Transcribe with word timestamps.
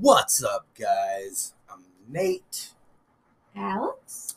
What's 0.00 0.42
up, 0.42 0.66
guys? 0.78 1.54
I'm 1.68 1.82
Nate. 2.08 2.70
Alex? 3.56 4.36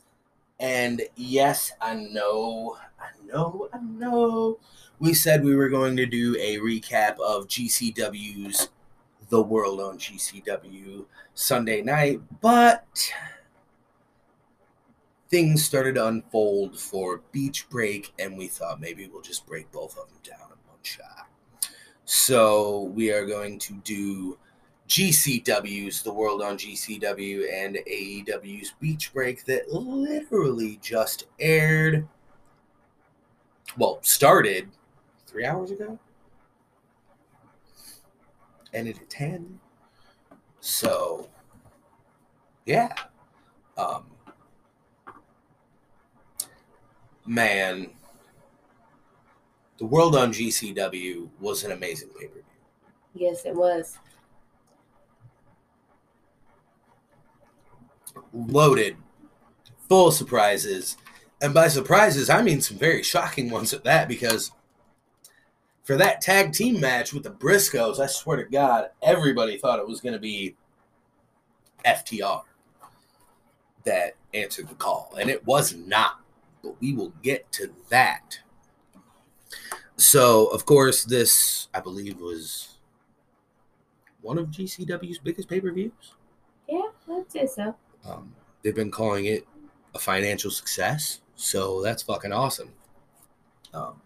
And 0.60 1.02
yes, 1.16 1.72
I 1.80 1.94
know, 1.94 2.78
I 3.00 3.10
know, 3.26 3.70
I 3.72 3.80
know. 3.80 4.60
We 5.00 5.14
said 5.14 5.46
we 5.46 5.56
were 5.56 5.70
going 5.70 5.96
to 5.96 6.06
do 6.06 6.36
a 6.38 6.58
recap 6.58 7.20
of 7.22 7.48
GCW's 7.48 8.68
The 9.30 9.42
World 9.42 9.80
on 9.80 9.98
GCW 9.98 11.06
Sunday 11.34 11.82
night, 11.82 12.20
but 12.42 13.10
things 15.30 15.64
started 15.64 15.96
to 15.96 16.08
unfold 16.08 16.78
for 16.78 17.22
Beach 17.32 17.70
Break, 17.70 18.12
and 18.20 18.38
we 18.38 18.48
thought 18.48 18.82
maybe 18.82 19.08
we'll 19.08 19.22
just 19.22 19.48
break 19.48 19.72
both 19.72 19.98
of 19.98 20.10
them 20.10 20.20
down 20.22 20.48
in 20.52 20.58
one 20.68 20.80
shot. 20.84 21.30
So 22.04 22.92
we 22.94 23.10
are 23.10 23.26
going 23.26 23.58
to 23.60 23.76
do 23.86 24.38
GCW's 24.90 26.04
The 26.04 26.12
World 26.12 26.42
on 26.42 26.58
GCW 26.58 27.48
and 27.54 27.78
AEW's 27.90 28.74
Beach 28.82 29.14
Break 29.14 29.46
that 29.46 29.72
literally 29.72 30.78
just 30.82 31.28
aired. 31.40 32.06
Well, 33.78 34.00
started 34.02 34.68
three 35.40 35.46
hours 35.46 35.72
ago. 35.72 35.98
Ended 38.74 38.98
at 38.98 39.10
10. 39.10 39.58
So, 40.60 41.30
yeah. 42.66 42.94
Um, 43.78 44.04
man, 47.26 47.92
The 49.78 49.86
World 49.86 50.18
on 50.18 50.34
GCW 50.34 51.30
was 51.40 51.64
an 51.64 51.72
amazing 51.72 52.10
pay 52.10 52.28
per 52.28 52.34
view. 52.34 52.44
Yes, 53.14 53.46
it 53.46 53.56
was. 53.56 53.98
loaded, 58.34 58.96
full 59.88 60.10
of 60.10 60.14
surprises. 60.14 60.98
And 61.42 61.54
by 61.54 61.70
surprises, 61.70 62.30
I 62.30 62.42
mean 62.44 62.62
some 62.62 62.78
very 62.78 63.02
shocking 63.02 63.50
ones 63.50 63.74
at 63.74 63.86
that 63.86 64.08
because 64.08 64.52
for 65.90 65.98
that 65.98 66.22
tag 66.22 66.54
team 66.54 66.80
match 66.80 67.14
with 67.14 67.24
the 67.24 67.32
Briscoes, 67.32 68.00
I 68.00 68.06
swear 68.06 68.38
to 68.38 68.44
God, 68.44 68.92
everybody 69.02 69.58
thought 69.58 69.80
it 69.80 69.88
was 69.88 70.00
going 70.00 70.14
to 70.14 70.20
be 70.20 70.56
FTR 71.84 72.44
that 73.86 74.14
answered 74.36 74.70
the 74.70 74.76
call. 74.76 75.12
And 75.20 75.32
it 75.32 75.44
was 75.48 75.76
not. 75.76 76.20
But 76.62 76.80
we 76.80 76.94
will 76.94 77.12
get 77.24 77.52
to 77.54 77.72
that. 77.90 78.38
So, 79.98 80.46
of 80.50 80.68
course, 80.68 81.06
this, 81.06 81.70
I 81.74 81.80
believe, 81.80 82.20
was 82.20 82.78
one 84.22 84.38
of 84.38 84.50
GCW's 84.50 85.18
biggest 85.18 85.50
pay 85.50 85.60
per 85.60 85.72
views. 85.72 86.14
Yeah, 86.68 86.84
I'd 87.10 87.32
say 87.32 87.48
so. 87.48 87.74
Um, 88.08 88.36
they've 88.62 88.76
been 88.76 88.92
calling 88.92 89.26
it 89.26 89.48
a 89.96 90.00
financial 90.00 90.52
success, 90.52 91.22
so 91.36 91.82
that's 91.82 92.04
fucking 92.04 92.32
awesome. 92.32 92.74
Um, 93.74 94.00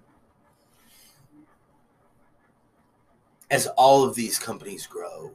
as 3.53 3.67
all 3.77 4.03
of 4.03 4.15
these 4.15 4.39
companies 4.39 4.87
grow, 4.87 5.31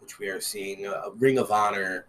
which 0.00 0.18
we 0.18 0.26
are 0.26 0.40
seeing, 0.40 0.84
uh, 0.84 1.10
Ring 1.16 1.38
of 1.38 1.52
Honor 1.52 2.06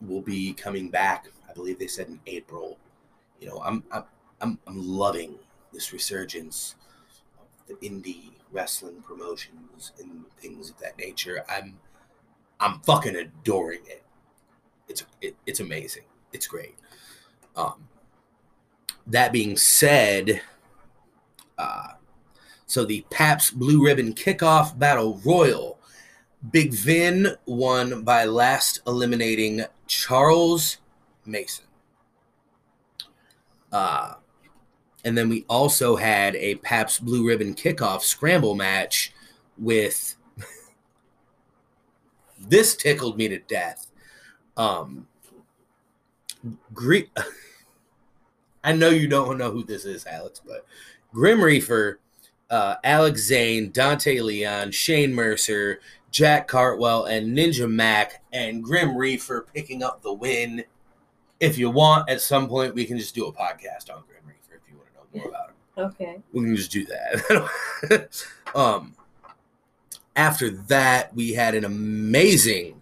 will 0.00 0.20
be 0.20 0.52
coming 0.52 0.90
back. 0.90 1.26
I 1.50 1.52
believe 1.54 1.80
they 1.80 1.88
said 1.88 2.06
in 2.06 2.20
April. 2.28 2.78
You 3.40 3.48
know, 3.48 3.60
I'm 3.64 3.82
I'm 3.90 4.04
I'm, 4.40 4.58
I'm 4.68 4.80
loving 4.80 5.34
this 5.72 5.92
resurgence 5.92 6.76
of 7.40 7.66
the 7.66 7.74
indie 7.88 8.30
wrestling 8.52 9.02
promotions 9.02 9.90
and 9.98 10.24
things 10.38 10.70
of 10.70 10.78
that 10.78 10.96
nature. 10.96 11.44
I'm 11.48 11.76
I'm 12.60 12.78
fucking 12.82 13.16
adoring 13.16 13.82
it. 13.86 14.04
It's 14.86 15.04
it, 15.20 15.34
it's 15.46 15.58
amazing. 15.58 16.04
It's 16.32 16.46
great. 16.46 16.76
Um, 17.56 17.88
that 19.08 19.32
being 19.32 19.56
said, 19.56 20.42
uh, 21.58 21.94
so 22.74 22.84
the 22.84 23.06
Pabst 23.08 23.56
Blue 23.56 23.84
Ribbon 23.84 24.14
Kickoff 24.14 24.76
Battle 24.76 25.20
Royal, 25.24 25.78
Big 26.50 26.74
Vin 26.74 27.28
won 27.46 28.02
by 28.02 28.24
last 28.24 28.80
eliminating 28.84 29.64
Charles 29.86 30.78
Mason. 31.24 31.66
Uh, 33.70 34.14
and 35.04 35.16
then 35.16 35.28
we 35.28 35.44
also 35.48 35.94
had 35.94 36.34
a 36.34 36.56
Pabst 36.56 37.04
Blue 37.04 37.24
Ribbon 37.24 37.54
Kickoff 37.54 38.02
Scramble 38.02 38.56
match 38.56 39.12
with. 39.56 40.16
this 42.40 42.74
tickled 42.74 43.16
me 43.16 43.28
to 43.28 43.38
death. 43.38 43.92
Um, 44.56 45.06
Gre- 46.72 47.06
I 48.64 48.72
know 48.72 48.88
you 48.88 49.06
don't 49.06 49.38
know 49.38 49.52
who 49.52 49.62
this 49.62 49.84
is, 49.84 50.06
Alex, 50.06 50.40
but 50.44 50.66
Grim 51.12 51.40
Reaper, 51.40 52.00
uh, 52.50 52.76
Alex 52.84 53.22
Zane, 53.22 53.70
Dante 53.70 54.20
Leon, 54.20 54.70
Shane 54.70 55.14
Mercer, 55.14 55.80
Jack 56.10 56.48
Cartwheel, 56.48 57.04
and 57.04 57.36
Ninja 57.36 57.70
Mack, 57.70 58.22
and 58.32 58.62
Grim 58.62 58.96
Reaper 58.96 59.46
picking 59.54 59.82
up 59.82 60.02
the 60.02 60.12
win. 60.12 60.64
If 61.40 61.58
you 61.58 61.70
want, 61.70 62.08
at 62.08 62.20
some 62.20 62.48
point, 62.48 62.74
we 62.74 62.84
can 62.84 62.98
just 62.98 63.14
do 63.14 63.26
a 63.26 63.32
podcast 63.32 63.92
on 63.92 64.02
Grim 64.06 64.22
Reaper 64.26 64.60
if 64.62 64.70
you 64.70 64.76
want 64.76 64.88
to 64.88 65.18
know 65.18 65.22
more 65.22 65.28
about 65.28 65.48
him. 65.48 65.54
Okay. 65.76 66.22
We 66.32 66.44
can 66.44 66.56
just 66.56 66.70
do 66.70 66.86
that. 66.86 68.08
um, 68.54 68.94
after 70.16 70.50
that, 70.50 71.14
we 71.14 71.32
had 71.32 71.54
an 71.54 71.64
amazing 71.64 72.80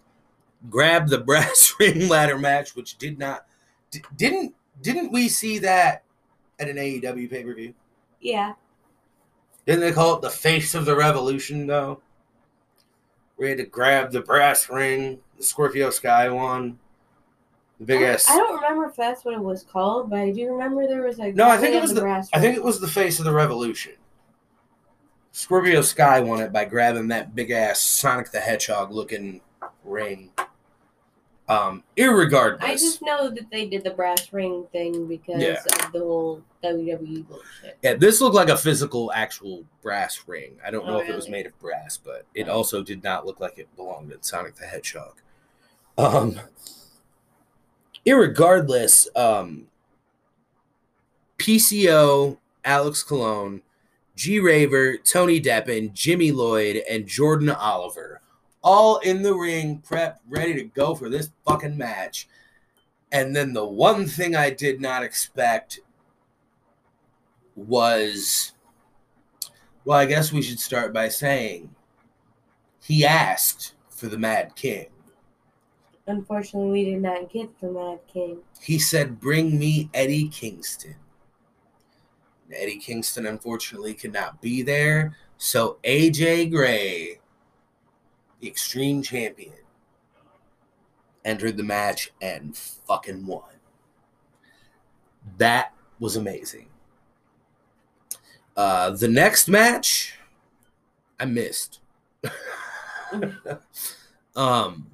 grab 0.71 1.09
the 1.09 1.19
brass 1.19 1.75
ring 1.81 2.09
ladder 2.09 2.39
match, 2.39 2.75
which 2.77 2.99
did 2.99 3.19
not 3.19 3.47
d- 3.91 4.03
didn't 4.17 4.55
didn't 4.81 5.12
we 5.12 5.28
see 5.28 5.59
that 5.59 6.05
at 6.59 6.69
an 6.69 6.77
AEW 6.77 7.31
pay 7.31 7.45
per 7.45 7.55
view? 7.55 7.75
Yeah. 8.21 8.55
Didn't 9.67 9.81
they 9.81 9.93
call 9.93 10.17
it 10.17 10.23
the 10.23 10.31
face 10.31 10.75
of 10.75 10.84
the 10.84 10.97
revolution 10.97 11.67
though? 11.67 12.00
We 13.37 13.49
had 13.49 13.59
to 13.59 13.65
grab 13.65 14.12
the 14.12 14.21
brass 14.21 14.69
ring, 14.69 15.21
the 15.37 15.43
Scorpio 15.43 15.91
Sky 15.91 16.28
one, 16.28 16.78
the 17.78 17.87
big 17.87 18.03
I, 18.03 18.06
ass. 18.06 18.28
I 18.28 18.37
don't 18.37 18.55
remember 18.55 18.87
if 18.87 18.97
that's 18.97 19.25
what 19.25 19.34
it 19.34 19.41
was 19.41 19.65
called, 19.65 20.11
but 20.11 20.19
I 20.21 20.31
do 20.31 20.53
remember 20.53 20.87
there 20.87 21.03
was 21.03 21.19
like 21.19 21.34
No, 21.34 21.49
I 21.49 21.59
think 21.59 21.75
it 21.75 21.83
was 21.83 21.95
the- 21.95 22.01
brass 22.03 22.28
I 22.33 22.41
think 22.41 22.56
it 22.56 22.62
was 22.65 22.81
the 22.81 22.89
face 22.89 23.19
of 23.19 23.25
the 23.25 23.33
revolution. 23.33 23.95
Scorpio 25.33 25.81
Sky 25.81 26.21
won 26.21 26.41
it 26.41 26.53
by 26.53 26.67
grabbing 26.67 27.09
that 27.09 27.34
big 27.34 27.51
ass 27.51 27.81
Sonic 27.81 28.31
the 28.31 28.41
Hedgehog 28.41 28.91
looking 28.91 29.41
ring. 29.83 30.31
Um, 31.48 31.82
irregardless, 31.97 32.62
I 32.62 32.72
just 32.76 33.03
know 33.03 33.28
that 33.28 33.50
they 33.50 33.66
did 33.66 33.82
the 33.84 33.91
brass 33.91 34.32
ring 34.32 34.64
thing 34.72 35.06
because 35.06 35.42
Yeah. 35.42 35.58
of 35.84 35.92
the 35.92 35.98
whole 35.98 36.42
WWE 36.62 37.22
bullshit. 37.28 37.76
yeah, 37.82 37.94
this 37.94 38.20
looked 38.20 38.36
like 38.36 38.48
a 38.48 38.56
physical, 38.56 39.12
actual 39.12 39.64
brass 39.82 40.22
ring. 40.26 40.56
I 40.64 40.70
don't 40.70 40.86
know 40.86 40.97
Oh, 40.97 41.00
if 41.00 41.08
it 41.08 41.14
was 41.16 41.28
made 41.28 41.47
of 41.47 41.58
brass, 41.58 41.98
but 41.98 42.25
it 42.34 42.48
also 42.48 42.82
did 42.82 43.03
not 43.03 43.26
look 43.26 43.41
like 43.41 43.58
it 43.58 43.75
belonged 43.76 44.12
in 44.12 44.22
Sonic 44.22 44.54
the 44.54 44.64
Hedgehog. 44.66 45.20
Um, 45.98 46.41
irregardless, 48.06 49.09
um, 49.16 49.66
PCO, 51.38 52.38
Alex 52.64 53.03
Colon, 53.03 53.62
G 54.14 54.38
Raver, 54.38 54.97
Tony 54.97 55.41
Deppen, 55.41 55.92
Jimmy 55.92 56.30
Lloyd, 56.33 56.83
and 56.88 57.06
Jordan 57.06 57.50
Oliver 57.50 58.22
all 58.62 58.98
in 58.98 59.22
the 59.22 59.34
ring, 59.34 59.78
prep, 59.78 60.20
ready 60.28 60.54
to 60.54 60.64
go 60.64 60.94
for 60.94 61.09
this 61.09 61.30
fucking 61.47 61.76
match. 61.76 62.28
And 63.10 63.36
then 63.36 63.53
the 63.53 63.66
one 63.66 64.06
thing 64.06 64.34
I 64.34 64.50
did 64.50 64.80
not 64.80 65.03
expect 65.03 65.80
was 67.54 68.53
well, 69.84 69.98
I 69.98 70.06
guess 70.06 70.32
we 70.32 70.42
should 70.42 70.60
start 70.60 70.92
by 70.92 71.09
saying 71.09 71.74
he 72.80 73.04
asked 73.04 73.74
for 73.91 74.06
the 74.06 74.18
Mad 74.18 74.54
King. 74.54 74.86
Unfortunately, 76.06 76.70
we 76.70 76.84
did 76.84 77.03
not 77.03 77.30
get 77.30 77.48
the 77.60 77.70
Mad 77.70 78.00
King. 78.12 78.38
He 78.60 78.78
said, 78.78 79.20
Bring 79.20 79.59
me 79.59 79.91
Eddie 79.92 80.28
Kingston. 80.28 80.97
Eddie 82.53 82.78
Kingston 82.78 83.26
unfortunately 83.26 83.94
could 83.94 84.12
not 84.12 84.41
be 84.41 84.62
there. 84.62 85.16
So 85.38 85.78
AJ 85.84 86.50
Gray, 86.50 87.18
the 88.42 88.48
Extreme 88.48 89.03
Champion, 89.03 89.54
entered 91.24 91.56
the 91.56 91.62
match 91.62 92.12
and 92.21 92.56
fucking 92.56 93.24
won. 93.24 93.44
That 95.39 95.72
was 96.00 96.16
amazing. 96.16 96.66
Uh, 98.56 98.91
the 98.91 99.06
next 99.06 99.48
match, 99.48 100.18
I 101.21 101.24
missed. 101.24 101.78
um, 104.36 104.91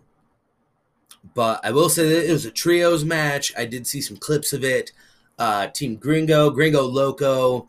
but 1.35 1.61
I 1.65 1.71
will 1.73 1.89
say 1.89 2.07
that 2.07 2.29
it 2.29 2.33
was 2.33 2.45
a 2.45 2.51
trios 2.51 3.03
match. 3.03 3.53
I 3.57 3.65
did 3.65 3.87
see 3.87 4.03
some 4.03 4.19
clips 4.19 4.53
of 4.53 4.63
it. 4.63 4.93
Uh, 5.39 5.69
Team 5.69 5.97
Gringo, 5.97 6.51
Gringo 6.51 6.83
Loco, 6.83 7.67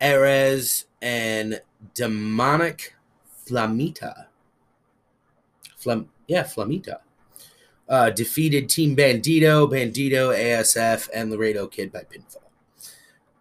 Arez, 0.00 0.86
and 1.00 1.62
Demonic 1.94 2.94
Flamita. 3.46 4.26
Flam, 5.84 6.08
yeah, 6.26 6.42
Flamita. 6.42 7.00
Uh, 7.86 8.08
defeated 8.08 8.70
Team 8.70 8.96
Bandito, 8.96 9.70
Bandito, 9.70 10.34
ASF, 10.34 11.10
and 11.14 11.30
Laredo 11.30 11.66
Kid 11.66 11.92
by 11.92 12.00
pinfall. 12.00 12.38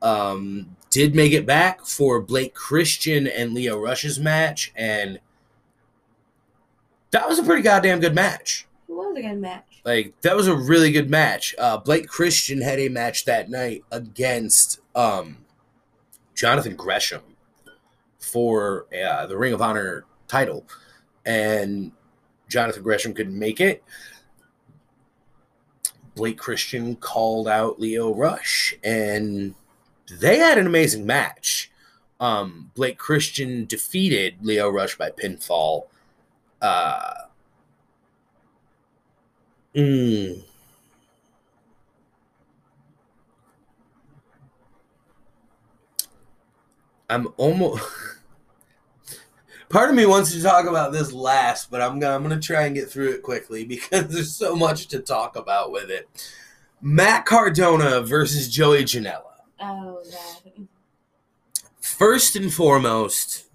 Um, 0.06 0.76
did 0.90 1.16
make 1.16 1.32
it 1.32 1.46
back 1.46 1.86
for 1.86 2.22
Blake 2.22 2.54
Christian 2.54 3.26
and 3.26 3.54
Lio 3.54 3.80
Rush's 3.80 4.20
match, 4.20 4.74
and 4.76 5.22
that 7.12 7.30
was 7.30 7.40
a 7.40 7.44
pretty 7.44 7.62
goddamn 7.62 8.02
good 8.02 8.14
match. 8.14 8.68
It 8.90 8.92
was 8.92 9.18
a 9.18 9.22
good 9.22 9.40
match. 9.40 9.82
Like 9.86 10.20
that 10.22 10.36
was 10.36 10.48
a 10.48 10.56
really 10.56 10.92
good 10.92 11.10
match. 11.10 11.56
Uh, 11.58 11.78
Blake 11.78 12.08
Christian 12.10 12.62
had 12.62 12.80
a 12.80 12.90
match 12.90 13.24
that 13.24 13.50
night 13.50 13.86
against 13.92 14.82
um, 14.94 15.38
Jonathan 16.36 16.76
Gresham 16.76 17.22
for 18.20 18.88
uh, 18.94 19.26
the 19.28 19.38
Ring 19.38 19.54
of 19.54 19.62
Honor 19.62 20.04
title, 20.28 20.66
and 21.26 21.94
Jonathan 22.54 22.84
Gresham 22.84 23.16
couldn't 23.16 23.38
make 23.38 23.60
it. 23.60 23.84
Blake 26.16 26.38
Christian 26.38 26.96
called 26.96 27.48
out 27.48 27.80
Lio 27.80 28.14
Rush, 28.14 28.76
and 28.84 29.56
they 30.20 30.38
had 30.38 30.60
an 30.60 30.68
amazing 30.68 31.08
match. 31.08 31.72
Um, 32.20 32.70
Blake 32.76 33.00
Christian 33.00 33.66
defeated 33.66 34.36
Lio 34.44 34.70
Rush 34.70 34.96
by 34.96 35.10
pinfall. 35.10 35.88
Uh, 36.62 37.14
mm, 39.76 40.44
I'm 47.10 47.28
almost. 47.38 47.84
Part 49.74 49.90
of 49.90 49.96
me 49.96 50.06
wants 50.06 50.32
to 50.34 50.40
talk 50.44 50.68
about 50.68 50.92
this 50.92 51.12
last, 51.12 51.72
but 51.72 51.82
I'm 51.82 51.98
gonna, 51.98 52.14
I'm 52.16 52.22
gonna 52.22 52.40
try 52.40 52.68
and 52.68 52.76
get 52.76 52.92
through 52.92 53.10
it 53.10 53.24
quickly 53.24 53.66
because 53.66 54.08
there's 54.08 54.36
so 54.36 54.56
much 54.56 54.86
to 54.90 55.00
talk 55.00 55.36
about 55.36 55.72
with 55.72 55.90
it. 55.90 56.08
Matt 56.80 57.26
Cardona 57.26 58.02
versus 58.02 58.48
Joey 58.54 58.84
Janela. 58.84 59.24
Oh, 59.60 60.04
that. 60.12 60.42
First 61.82 62.36
and 62.36 62.54
foremost, 62.54 63.46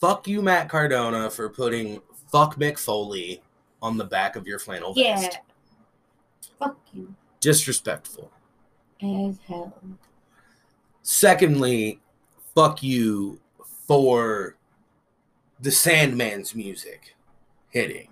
fuck 0.00 0.26
you, 0.26 0.40
Matt 0.40 0.70
Cardona, 0.70 1.28
for 1.28 1.50
putting 1.50 2.00
fuck 2.32 2.56
Mick 2.56 2.78
Foley 2.78 3.42
on 3.82 3.98
the 3.98 4.04
back 4.06 4.36
of 4.36 4.46
your 4.46 4.58
flannel 4.58 4.94
Yeah. 4.96 5.20
vest. 5.20 5.38
Fuck 6.58 6.78
you. 6.94 7.14
Disrespectful. 7.40 8.30
As 9.02 9.38
hell. 9.46 9.74
Secondly, 11.02 12.00
fuck 12.54 12.82
you 12.82 13.38
for 13.86 14.56
the 15.60 15.70
Sandman's 15.70 16.54
music 16.54 17.14
hitting 17.70 18.08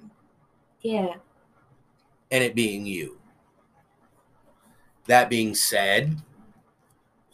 Yeah. 0.80 1.14
and 2.30 2.44
it 2.44 2.54
being 2.54 2.86
you. 2.86 3.18
That 5.06 5.28
being 5.28 5.54
said, 5.54 6.16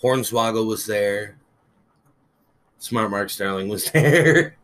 Hornswoggle 0.02 0.66
was 0.66 0.86
there. 0.86 1.38
Smart 2.78 3.10
Mark 3.10 3.30
Sterling 3.30 3.68
was 3.68 3.90
there. 3.92 4.56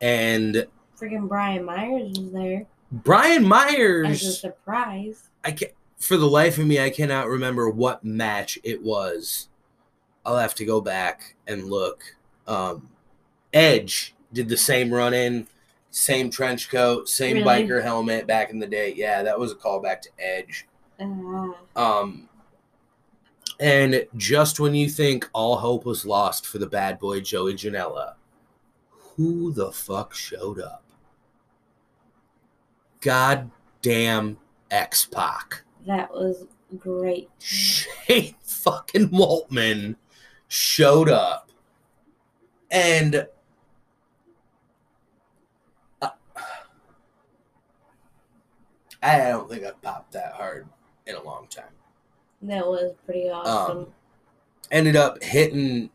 And 0.00 0.66
Freaking 1.00 1.28
Brian 1.28 1.64
Myers 1.64 2.18
was 2.18 2.32
there 2.32 2.66
Brian 2.90 3.44
Myers 3.44 4.08
as 4.10 4.22
a 4.24 4.32
surprise. 4.32 5.30
I 5.44 5.52
can't. 5.52 5.72
for 5.96 6.16
the 6.16 6.28
life 6.28 6.58
of 6.58 6.66
me, 6.66 6.78
I 6.80 6.90
cannot 6.90 7.28
remember 7.28 7.70
what 7.70 8.04
match 8.04 8.58
it 8.62 8.82
was. 8.82 9.48
I'll 10.26 10.36
have 10.36 10.54
to 10.56 10.64
go 10.64 10.80
back 10.80 11.34
and 11.46 11.64
look. 11.70 12.02
Um, 12.46 12.88
Edge 13.52 14.14
did 14.32 14.48
the 14.48 14.56
same 14.56 14.92
run 14.92 15.14
in, 15.14 15.46
same 15.90 16.30
trench 16.30 16.70
coat, 16.70 17.08
same 17.08 17.38
Really? 17.38 17.64
biker 17.66 17.82
helmet 17.82 18.26
back 18.26 18.50
in 18.50 18.58
the 18.58 18.66
day. 18.66 18.92
Yeah, 18.96 19.22
that 19.22 19.38
was 19.38 19.52
a 19.52 19.56
callback 19.56 20.00
to 20.02 20.08
Edge. 20.18 20.66
Uh, 21.00 21.52
Um, 21.76 22.28
and 23.60 24.06
just 24.16 24.58
when 24.58 24.74
you 24.74 24.88
think 24.88 25.28
all 25.32 25.56
hope 25.58 25.84
was 25.84 26.04
lost 26.06 26.46
for 26.46 26.58
the 26.58 26.66
bad 26.66 26.98
boy 26.98 27.20
Joey 27.20 27.54
Janela, 27.54 28.14
who 29.16 29.52
the 29.52 29.70
fuck 29.70 30.14
showed 30.14 30.58
up? 30.60 30.82
Goddamn 33.00 34.38
X 34.70 35.04
Pac. 35.06 35.62
that 35.86 36.10
was 36.12 36.46
great. 36.78 37.28
Shane 37.38 38.34
fucking 38.42 39.08
Waltman 39.10 39.96
showed 40.48 41.08
up. 41.10 41.50
And 42.72 43.26
uh, 46.00 46.08
I 49.02 49.18
don't 49.18 49.48
think 49.50 49.64
I've 49.64 49.80
popped 49.82 50.12
that 50.12 50.32
hard 50.32 50.66
in 51.06 51.14
a 51.16 51.22
long 51.22 51.46
time. 51.48 51.64
That 52.42 52.66
was 52.66 52.94
pretty 53.04 53.28
awesome. 53.28 53.78
Um, 53.78 53.86
ended 54.70 54.96
up 54.96 55.22
hitting 55.22 55.90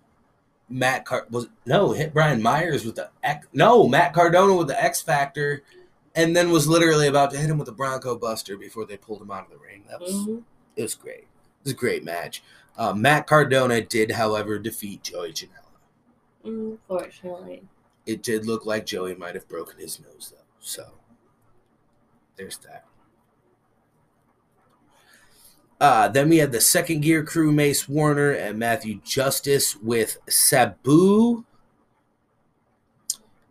Matt 0.69 1.05
Car 1.05 1.25
was 1.29 1.47
no 1.65 1.93
hit 1.93 2.13
Brian 2.13 2.41
Myers 2.41 2.85
with 2.85 2.95
the 2.95 3.09
X 3.23 3.47
no 3.53 3.87
Matt 3.87 4.13
Cardona 4.13 4.55
with 4.55 4.67
the 4.67 4.81
X 4.81 5.01
Factor, 5.01 5.63
and 6.15 6.35
then 6.35 6.51
was 6.51 6.67
literally 6.67 7.07
about 7.07 7.31
to 7.31 7.37
hit 7.37 7.49
him 7.49 7.57
with 7.57 7.65
the 7.67 7.71
Bronco 7.73 8.17
Buster 8.17 8.55
before 8.57 8.85
they 8.85 8.97
pulled 8.97 9.21
him 9.21 9.31
out 9.31 9.45
of 9.45 9.51
the 9.51 9.57
ring. 9.57 9.83
That 9.89 9.99
was 10.01 10.13
Mhm. 10.13 10.43
it 10.75 10.83
was 10.83 10.95
great. 10.95 11.19
It 11.23 11.63
was 11.63 11.73
a 11.73 11.75
great 11.75 12.03
match. 12.03 12.43
Uh, 12.77 12.93
Matt 12.93 13.25
Cardona 13.25 13.81
did, 13.81 14.11
however, 14.11 14.59
defeat 14.59 15.01
Joey 15.03 15.31
Janela. 15.33 15.63
Unfortunately. 16.43 17.63
It 18.05 18.23
did 18.23 18.45
look 18.45 18.65
like 18.65 18.85
Joey 18.85 19.15
might 19.15 19.35
have 19.35 19.47
broken 19.47 19.79
his 19.79 19.99
nose 19.99 20.33
though, 20.35 20.43
so 20.59 20.85
there's 22.37 22.57
that. 22.59 22.85
Uh, 25.79 26.07
then 26.07 26.29
we 26.29 26.37
had 26.37 26.51
the 26.51 26.61
second 26.61 27.01
gear 27.01 27.23
crew, 27.23 27.51
Mance 27.51 27.87
Warner 27.87 28.31
and 28.31 28.57
Matthew 28.57 28.99
Justice, 29.03 29.75
with 29.75 30.17
Sabu 30.27 31.45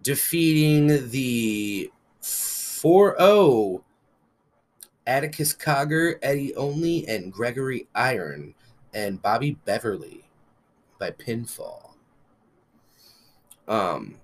defeating 0.02 1.10
the 1.10 1.90
4 2.20 3.16
0 3.18 3.84
Atticus 5.06 5.54
Cogger, 5.54 6.18
Eddie 6.22 6.54
Only, 6.56 7.06
and 7.06 7.32
Gregory 7.32 7.86
Iron, 7.94 8.54
and 8.92 9.22
Bobby 9.22 9.58
Beverly 9.64 10.28
by 10.98 11.10
pinfall. 11.10 11.85
Um, 13.68 14.16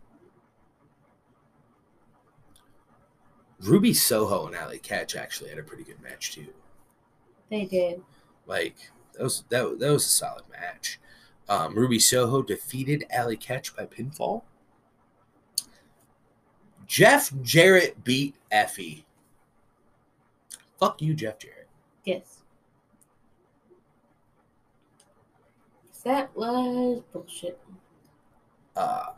Ruby 3.61 3.95
Soho 3.95 4.47
and 4.47 4.57
Allie 4.57 4.79
Katch 4.79 5.17
actually 5.17 5.51
had 5.51 5.59
a 5.59 5.63
pretty 5.63 5.85
good 5.85 6.01
match 6.03 6.33
too. 6.33 6.49
They 7.49 7.65
did. 7.65 8.03
Like 8.47 8.77
that 9.15 9.23
was 9.23 9.45
that, 9.51 9.79
that 9.79 9.93
was 9.93 10.05
a 10.07 10.09
solid 10.09 10.45
match. 10.51 10.99
Um, 11.49 11.75
Ruby 11.75 11.99
Soho 11.99 12.43
defeated 12.43 13.05
Allie 13.11 13.37
Katch 13.37 13.77
by 13.77 13.87
pinfall. 13.87 14.43
Jeff 16.87 17.33
Jarrett 17.43 18.05
beat 18.05 18.37
Effy. 18.53 19.05
Fuck 20.79 21.01
you, 21.01 21.15
Jeff 21.15 21.39
Jarrett. 21.39 21.69
Yes. 22.05 22.39
That 26.05 26.35
was 26.37 27.03
bullshit. 27.13 27.59
Uh, 28.75 29.13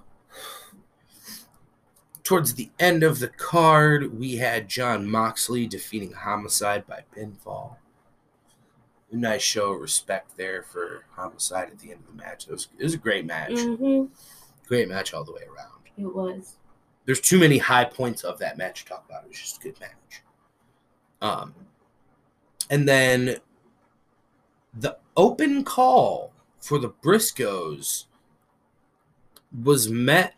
towards 2.24 2.54
the 2.54 2.70
end 2.80 3.02
of 3.02 3.18
the 3.18 3.28
card, 3.28 4.18
we 4.18 4.36
had 4.36 4.68
Jon 4.68 5.08
Moxley 5.08 5.66
defeating 5.66 6.12
Homicide 6.12 6.86
by 6.86 7.04
pinfall. 7.16 7.76
A 9.12 9.16
nice 9.16 9.42
show 9.42 9.74
of 9.74 9.80
respect 9.80 10.36
there 10.36 10.62
for 10.62 11.04
Homicide 11.14 11.68
at 11.70 11.78
the 11.78 11.92
end 11.92 12.00
of 12.00 12.16
the 12.16 12.22
match. 12.22 12.48
It 12.48 12.52
was, 12.52 12.68
it 12.78 12.82
was 12.82 12.94
a 12.94 12.98
great 12.98 13.26
match. 13.26 13.52
Mm-hmm. 13.52 14.12
Great 14.66 14.88
match 14.88 15.12
all 15.12 15.22
the 15.22 15.32
way 15.32 15.42
around. 15.42 15.70
It 15.96 16.12
was. 16.12 16.56
There's 17.04 17.20
too 17.20 17.38
many 17.38 17.58
high 17.58 17.84
points 17.84 18.24
of 18.24 18.38
that 18.38 18.56
match 18.56 18.84
to 18.84 18.90
talk 18.90 19.04
about. 19.08 19.24
It 19.24 19.28
was 19.28 19.38
just 19.38 19.58
a 19.58 19.62
good 19.62 19.78
match. 19.78 20.22
Um, 21.20 21.54
and 22.70 22.88
then 22.88 23.36
the 24.72 24.96
open 25.16 25.64
call 25.64 26.32
for 26.58 26.78
the 26.78 26.88
Briscoes 26.88 28.06
was 29.62 29.88
met 29.88 30.34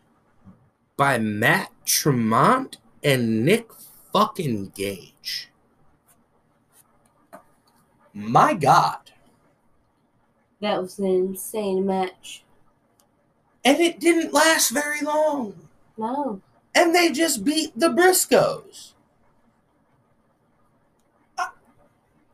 by 0.95 1.17
Matt 1.17 1.71
Tremont 1.85 2.77
and 3.03 3.45
Nick 3.45 3.69
fucking 4.13 4.71
Gage. 4.75 5.49
My 8.13 8.53
God. 8.53 9.11
That 10.59 10.81
was 10.81 10.97
an 10.99 11.05
insane 11.05 11.85
match. 11.85 12.43
And 13.63 13.79
it 13.79 13.99
didn't 13.99 14.33
last 14.33 14.69
very 14.69 15.01
long. 15.01 15.67
No. 15.97 16.41
And 16.73 16.95
they 16.95 17.11
just 17.11 17.43
beat 17.43 17.77
the 17.77 17.89
Briscoes. 17.89 18.93
I, 21.37 21.49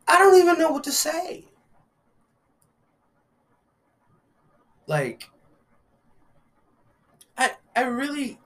I 0.08 0.20
don't 0.20 0.38
even 0.38 0.58
know 0.58 0.72
what 0.72 0.84
to 0.86 0.92
say. 0.92 1.46
Like, 4.88 5.30
I 7.76 7.82
really 7.84 8.40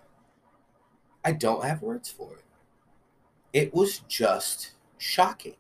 I 1.24 1.34
don't 1.34 1.66
have 1.66 1.82
words 1.82 2.10
for 2.10 2.32
it. 2.34 2.44
It 3.54 3.74
was 3.74 4.00
just 4.08 4.72
shocking. 4.98 5.56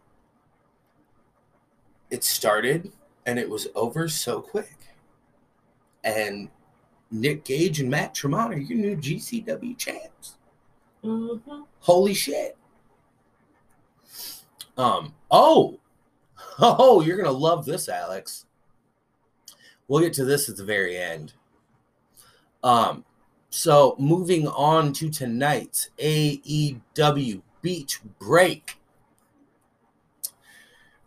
It 2.09 2.23
started 2.23 2.91
and 3.25 3.37
it 3.37 3.49
was 3.49 3.67
over 3.75 4.07
so 4.07 4.39
quick. 4.39 4.77
And 6.03 6.49
Nick 7.11 7.43
Gage 7.43 7.81
and 7.81 7.89
Matt 7.89 8.15
Tremont 8.15 8.53
are 8.53 8.57
your 8.57 8.77
new 8.77 8.95
GCW 8.95 9.77
champs. 9.77 10.37
Mm-hmm. 11.03 11.61
Holy 11.79 12.13
shit. 12.13 12.57
Um, 14.77 15.13
oh, 15.31 15.79
oh, 16.59 17.01
you're 17.01 17.17
gonna 17.17 17.31
love 17.31 17.65
this, 17.65 17.89
Alex. 17.89 18.45
We'll 19.87 20.01
get 20.01 20.13
to 20.13 20.25
this 20.25 20.49
at 20.49 20.57
the 20.57 20.63
very 20.63 20.97
end. 20.97 21.33
Um, 22.63 23.05
so 23.57 23.95
moving 23.97 24.47
on 24.47 24.93
to 24.93 25.09
tonight's 25.09 25.89
AEW 25.97 27.41
Beach 27.63 27.99
Break. 28.19 28.77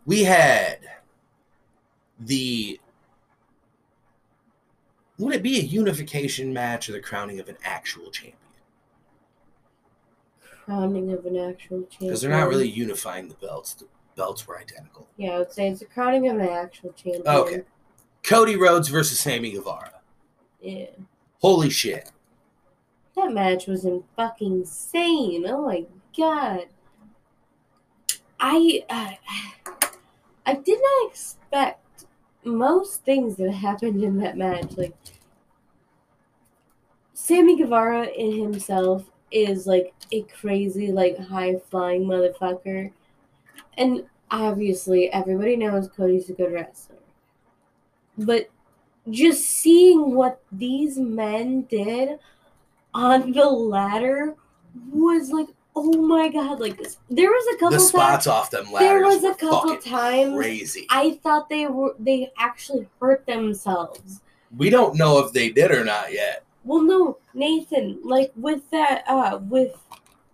We 0.05 0.25
had 0.25 0.79
the 2.19 2.77
would 5.17 5.33
it 5.33 5.43
be 5.43 5.59
a 5.59 5.63
unification 5.63 6.51
match 6.51 6.89
or 6.89 6.91
the 6.91 6.99
crowning 6.99 7.39
of 7.39 7.47
an 7.47 7.55
actual 7.63 8.11
champion? 8.11 8.35
Crowning 10.65 11.13
of 11.13 11.25
an 11.25 11.37
actual 11.37 11.83
champion. 11.83 12.09
Because 12.09 12.21
they're 12.21 12.31
not 12.31 12.49
really 12.49 12.67
unifying 12.67 13.29
the 13.29 13.35
belts. 13.35 13.75
The 13.75 13.85
belts 14.17 14.45
were 14.45 14.59
identical. 14.59 15.07
Yeah, 15.15 15.35
I 15.35 15.37
would 15.39 15.53
say 15.53 15.69
it's 15.69 15.83
a 15.83 15.85
crowning 15.85 16.27
of 16.27 16.37
an 16.37 16.49
actual 16.49 16.91
champion. 16.93 17.25
Okay. 17.25 17.61
Cody 18.23 18.57
Rhodes 18.57 18.89
versus 18.89 19.19
Sammy 19.19 19.51
Guevara. 19.51 20.01
Yeah. 20.61 20.87
Holy 21.39 21.69
shit. 21.69 22.11
That 23.21 23.33
match 23.33 23.67
was 23.67 23.85
in 23.85 24.03
fucking 24.15 24.51
insane. 24.51 25.45
Oh 25.47 25.67
my 25.67 25.85
god. 26.17 26.65
I 28.39 28.83
uh, 28.89 29.11
I 30.43 30.55
did 30.55 30.79
not 30.81 31.11
expect 31.11 32.05
most 32.43 33.03
things 33.03 33.35
that 33.35 33.51
happened 33.51 34.03
in 34.03 34.17
that 34.17 34.37
match. 34.37 34.75
Like 34.75 34.95
Sammy 37.13 37.57
Guevara 37.57 38.07
in 38.07 38.41
himself 38.41 39.05
is 39.29 39.67
like 39.67 39.93
a 40.11 40.23
crazy, 40.23 40.91
like 40.91 41.19
high 41.19 41.57
flying 41.69 42.05
motherfucker. 42.05 42.91
And 43.77 44.03
obviously 44.31 45.13
everybody 45.13 45.57
knows 45.57 45.87
Cody's 45.89 46.31
a 46.31 46.33
good 46.33 46.51
wrestler. 46.51 46.95
But 48.17 48.49
just 49.11 49.47
seeing 49.47 50.15
what 50.15 50.41
these 50.51 50.97
men 50.97 51.61
did 51.63 52.17
on 52.93 53.31
the 53.31 53.45
ladder 53.45 54.35
was 54.91 55.31
like, 55.31 55.47
oh 55.75 56.01
my 56.05 56.29
god! 56.29 56.59
Like 56.59 56.77
this, 56.77 56.97
there 57.09 57.29
was 57.29 57.55
a 57.55 57.59
couple 57.59 57.71
The 57.71 57.77
times 57.77 57.89
spots 57.89 58.27
off 58.27 58.51
them 58.51 58.71
ladders 58.71 58.79
there 58.79 59.03
was 59.03 59.23
a 59.23 59.33
couple 59.35 59.77
times 59.77 60.35
crazy. 60.35 60.87
I 60.89 61.19
thought 61.23 61.49
they 61.49 61.67
were 61.67 61.95
they 61.99 62.31
actually 62.37 62.87
hurt 62.99 63.25
themselves. 63.25 64.21
we 64.57 64.69
don't 64.69 64.95
know 64.95 65.19
if 65.19 65.31
they 65.33 65.49
did 65.49 65.71
or 65.71 65.83
not 65.83 66.11
yet. 66.13 66.43
Well, 66.63 66.81
no, 66.83 67.17
Nathan, 67.33 67.99
like 68.03 68.31
with 68.35 68.69
that, 68.69 69.03
uh, 69.07 69.39
with 69.49 69.75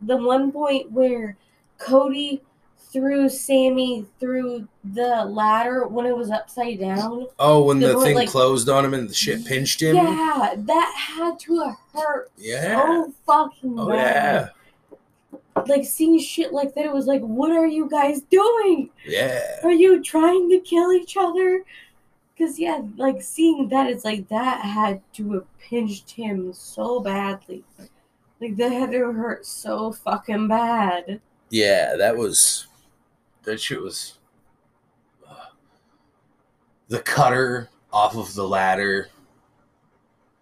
the 0.02 0.18
one 0.18 0.52
point 0.52 0.92
where 0.92 1.38
Cody 1.78 2.42
threw 2.91 3.27
Sammy 3.29 4.06
through 4.20 4.67
the 4.84 5.25
ladder 5.25 5.88
when 5.88 6.06
it 6.06 6.15
was 6.15 6.29
upside 6.32 6.79
down. 6.79 7.27
Oh, 7.39 7.63
when 7.63 7.79
They 7.79 7.88
the 7.88 8.00
thing 8.01 8.15
like- 8.15 8.29
closed 8.29 8.70
on 8.70 8.86
him 8.86 8.94
and 8.94 9.10
the 9.10 9.13
shit 9.13 9.46
pinched 9.46 9.82
him. 9.82 9.96
Yeah, 9.96 10.53
that 10.58 10.94
had 10.96 11.39
to 11.41 11.60
have 11.60 11.75
hurt 11.94 12.32
Yeah. 12.38 12.82
so 12.82 13.13
fucking 13.25 13.79
Oh 13.79 13.89
bad. 13.89 14.51
yeah. 14.94 15.62
Like 15.67 15.86
seeing 15.86 16.20
shit 16.20 16.53
like 16.53 16.75
that, 16.75 16.86
it 16.86 16.94
was 16.94 17.08
like, 17.08 17.22
what 17.22 17.51
are 17.51 17.65
you 17.65 17.89
guys 17.89 18.22
doing? 18.22 18.89
Yeah. 19.06 19.41
Are 19.63 19.72
you 19.72 20.01
trying 20.03 20.50
to 20.51 20.60
kill 20.60 20.91
each 20.94 21.17
other? 21.17 21.63
Because, 22.38 22.60
yeah, 22.60 22.82
like 22.98 23.22
seeing 23.24 23.67
that, 23.70 23.89
it's 23.89 24.06
like 24.06 24.27
that 24.29 24.62
had 24.62 25.01
to 25.13 25.34
have 25.34 25.46
pinched 25.60 26.12
him 26.12 26.53
so 26.53 27.00
badly. 27.00 27.63
Like 28.39 28.56
that 28.58 28.72
had 28.72 28.91
to 28.91 29.12
hurt 29.12 29.46
so 29.48 29.91
fucking 29.91 30.48
bad. 30.48 31.20
Yeah, 31.50 31.96
that 31.98 32.15
was 32.15 32.67
that 33.48 33.62
shit 33.62 33.82
was 33.82 34.20
uh, 35.27 35.34
the 36.89 37.00
cutter 37.00 37.70
off 37.94 38.16
of 38.18 38.34
the 38.36 38.46
ladder. 38.48 39.08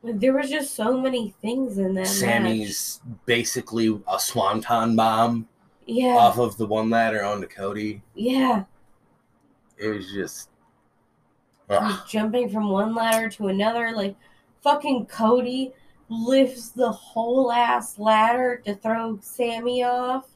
There 0.03 0.33
was 0.33 0.49
just 0.49 0.73
so 0.75 0.99
many 0.99 1.33
things 1.41 1.77
in 1.77 1.93
that 1.93 2.01
match. 2.01 2.07
Sammy's 2.07 2.99
basically 3.27 4.01
a 4.11 4.19
swanton 4.19 4.95
bomb 4.95 5.47
Yeah, 5.85 6.15
off 6.17 6.39
of 6.39 6.57
the 6.57 6.65
one 6.65 6.89
ladder 6.89 7.23
onto 7.23 7.47
Cody. 7.47 8.01
yeah. 8.15 8.63
It 9.77 9.89
was 9.89 10.11
just 10.11 10.49
ugh. 11.69 12.07
jumping 12.09 12.49
from 12.49 12.69
one 12.69 12.95
ladder 12.95 13.29
to 13.31 13.47
another. 13.49 13.91
Like, 13.93 14.15
fucking 14.61 15.07
Cody 15.07 15.73
lifts 16.09 16.69
the 16.69 16.91
whole 16.91 17.51
ass 17.51 17.99
ladder 17.99 18.61
to 18.65 18.73
throw 18.75 19.19
Sammy 19.21 19.83
off. 19.83 20.27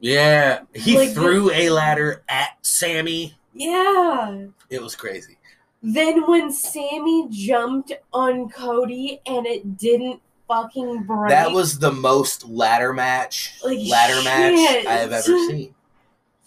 Yeah, 0.00 0.60
he 0.74 0.96
Like 0.96 1.12
threw 1.14 1.50
a 1.50 1.70
ladder 1.70 2.22
at 2.28 2.50
Sammy. 2.62 3.34
Yeah. 3.54 4.46
It 4.70 4.82
was 4.82 4.94
crazy. 4.94 5.38
Then 5.82 6.26
when 6.28 6.52
Sammy 6.52 7.28
jumped 7.30 7.92
on 8.12 8.48
Cody 8.50 9.20
and 9.26 9.46
it 9.46 9.76
didn't 9.78 10.20
fucking 10.48 11.04
break. 11.04 11.30
That 11.30 11.50
was 11.52 11.78
the 11.78 11.92
most 11.92 12.46
ladder 12.48 12.92
match, 12.92 13.54
Like, 13.64 13.78
ladder 13.88 14.22
match. 14.22 14.86
I 14.86 14.92
have 14.94 15.12
ever 15.12 15.22
seen. 15.22 15.74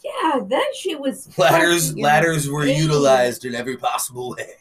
yeah, 0.03 0.39
that 0.45 0.73
shit 0.75 0.99
was 0.99 1.37
Ladders, 1.37 1.97
ladders 1.97 2.49
were 2.49 2.65
utilized 2.65 3.45
in 3.45 3.55
every 3.55 3.77
possible 3.77 4.31
way. 4.31 4.51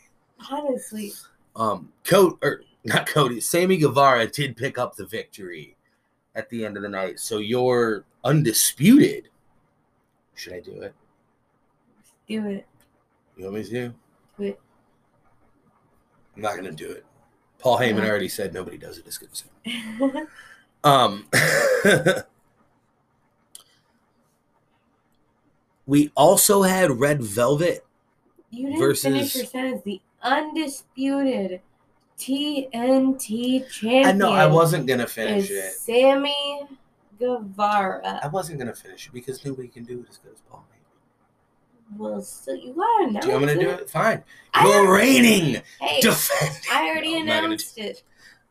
Honestly, 0.51 1.13
Um, 1.57 1.93
Cody 2.05 2.37
or 2.43 2.63
not 2.85 3.07
Cody, 3.07 3.41
Sammy 3.41 3.77
Guevara 3.77 4.27
did 4.29 4.57
pick 4.57 4.79
up 4.79 4.97
the 4.97 5.07
victory 5.07 5.77
at 6.39 6.49
the 6.51 6.65
end 6.65 6.77
of 6.77 6.83
the 6.85 6.89
night. 6.89 7.19
So 7.19 7.39
you're 7.39 8.05
undisputed. 8.25 9.29
Should 10.37 10.53
I 10.55 10.61
do 10.61 10.81
it? 10.83 10.95
do 12.29 12.47
it. 12.47 12.67
You 13.37 13.45
want 13.45 13.57
me 13.57 13.65
to? 13.65 13.71
Do 13.71 13.95
it. 14.45 14.61
I'm 16.37 16.43
not 16.43 16.55
gonna 16.57 16.71
do 16.73 16.91
it. 16.91 17.05
Paul 17.59 17.79
Heyman 17.79 18.03
Yeah. 18.05 18.09
already 18.11 18.29
said 18.29 18.55
nobody 18.55 18.77
does 18.79 18.99
it 18.99 19.07
as 19.09 19.19
good 19.19 19.31
as 19.33 19.45
him. 19.97 20.29
Um, 20.85 21.27
we 25.87 26.13
also 26.15 26.63
had 26.63 26.93
Red 27.01 27.21
Velvet. 27.23 27.85
you 28.51 28.67
didn't 28.67 28.79
Versus- 28.79 29.03
finish 29.05 29.35
your 29.37 29.47
sentence. 29.47 29.83
The 29.85 30.01
undisputed 30.23 31.61
TNT 32.19 33.69
champion. 33.71 34.07
I 34.07 34.13
know 34.13 34.33
I 34.33 34.47
wasn't 34.47 34.87
gonna 34.87 35.07
finish 35.07 35.51
is 35.51 35.57
it. 35.65 35.73
Sammy 35.75 36.65
Guevara. 37.19 38.21
I 38.23 38.29
wasn't 38.29 38.59
gonna 38.59 38.75
finish 38.75 39.07
it 39.07 39.13
because 39.13 39.45
nobody 39.45 39.69
can 39.69 39.85
do 39.85 40.01
it 40.01 40.07
as 40.11 40.19
good 40.19 40.33
as 40.33 40.41
Paul 40.51 40.65
Heyman. 40.71 41.99
Well, 41.99 42.21
so 42.23 42.53
you 42.53 42.75
gotta 42.75 43.13
know. 43.13 43.21
Do 43.21 43.27
you 43.29 43.33
want 43.35 43.47
me 43.47 43.55
to 43.55 43.61
do 43.61 43.71
it? 43.71 43.89
Fine. 43.91 44.23
I 44.55 44.67
You're 44.67 44.93
reigning 44.93 45.63
Hey, 45.81 46.01
defending. 46.01 46.61
I 46.73 46.89
already 46.89 47.15
No, 47.23 47.39
announced 47.39 47.79
it. 47.79 48.03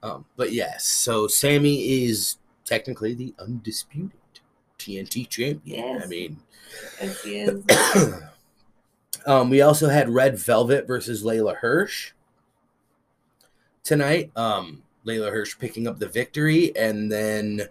Um, 0.01 0.25
but 0.36 0.51
yes, 0.53 0.86
so 0.86 1.27
Sammy 1.27 2.05
is 2.05 2.38
technically 2.65 3.13
the 3.13 3.33
undisputed 3.39 4.12
TNT 4.79 5.27
champion. 5.27 5.62
Yes. 5.65 6.03
I 6.03 6.07
mean, 6.07 6.38
Yes, 7.25 8.21
um, 9.25 9.50
we 9.50 9.62
also 9.62 9.88
had 9.89 10.09
Red 10.09 10.38
Velvet 10.38 10.86
versus 10.88 11.24
Leyla 11.24 11.55
Hirsch 11.57 12.12
tonight. 13.88 14.32
Um, 14.36 14.84
Leyla 15.06 15.32
Hirsch 15.32 15.58
picking 15.58 15.88
up 15.88 15.98
the 15.98 16.10
victory 16.10 16.75
and 16.75 17.12
then 17.12 17.62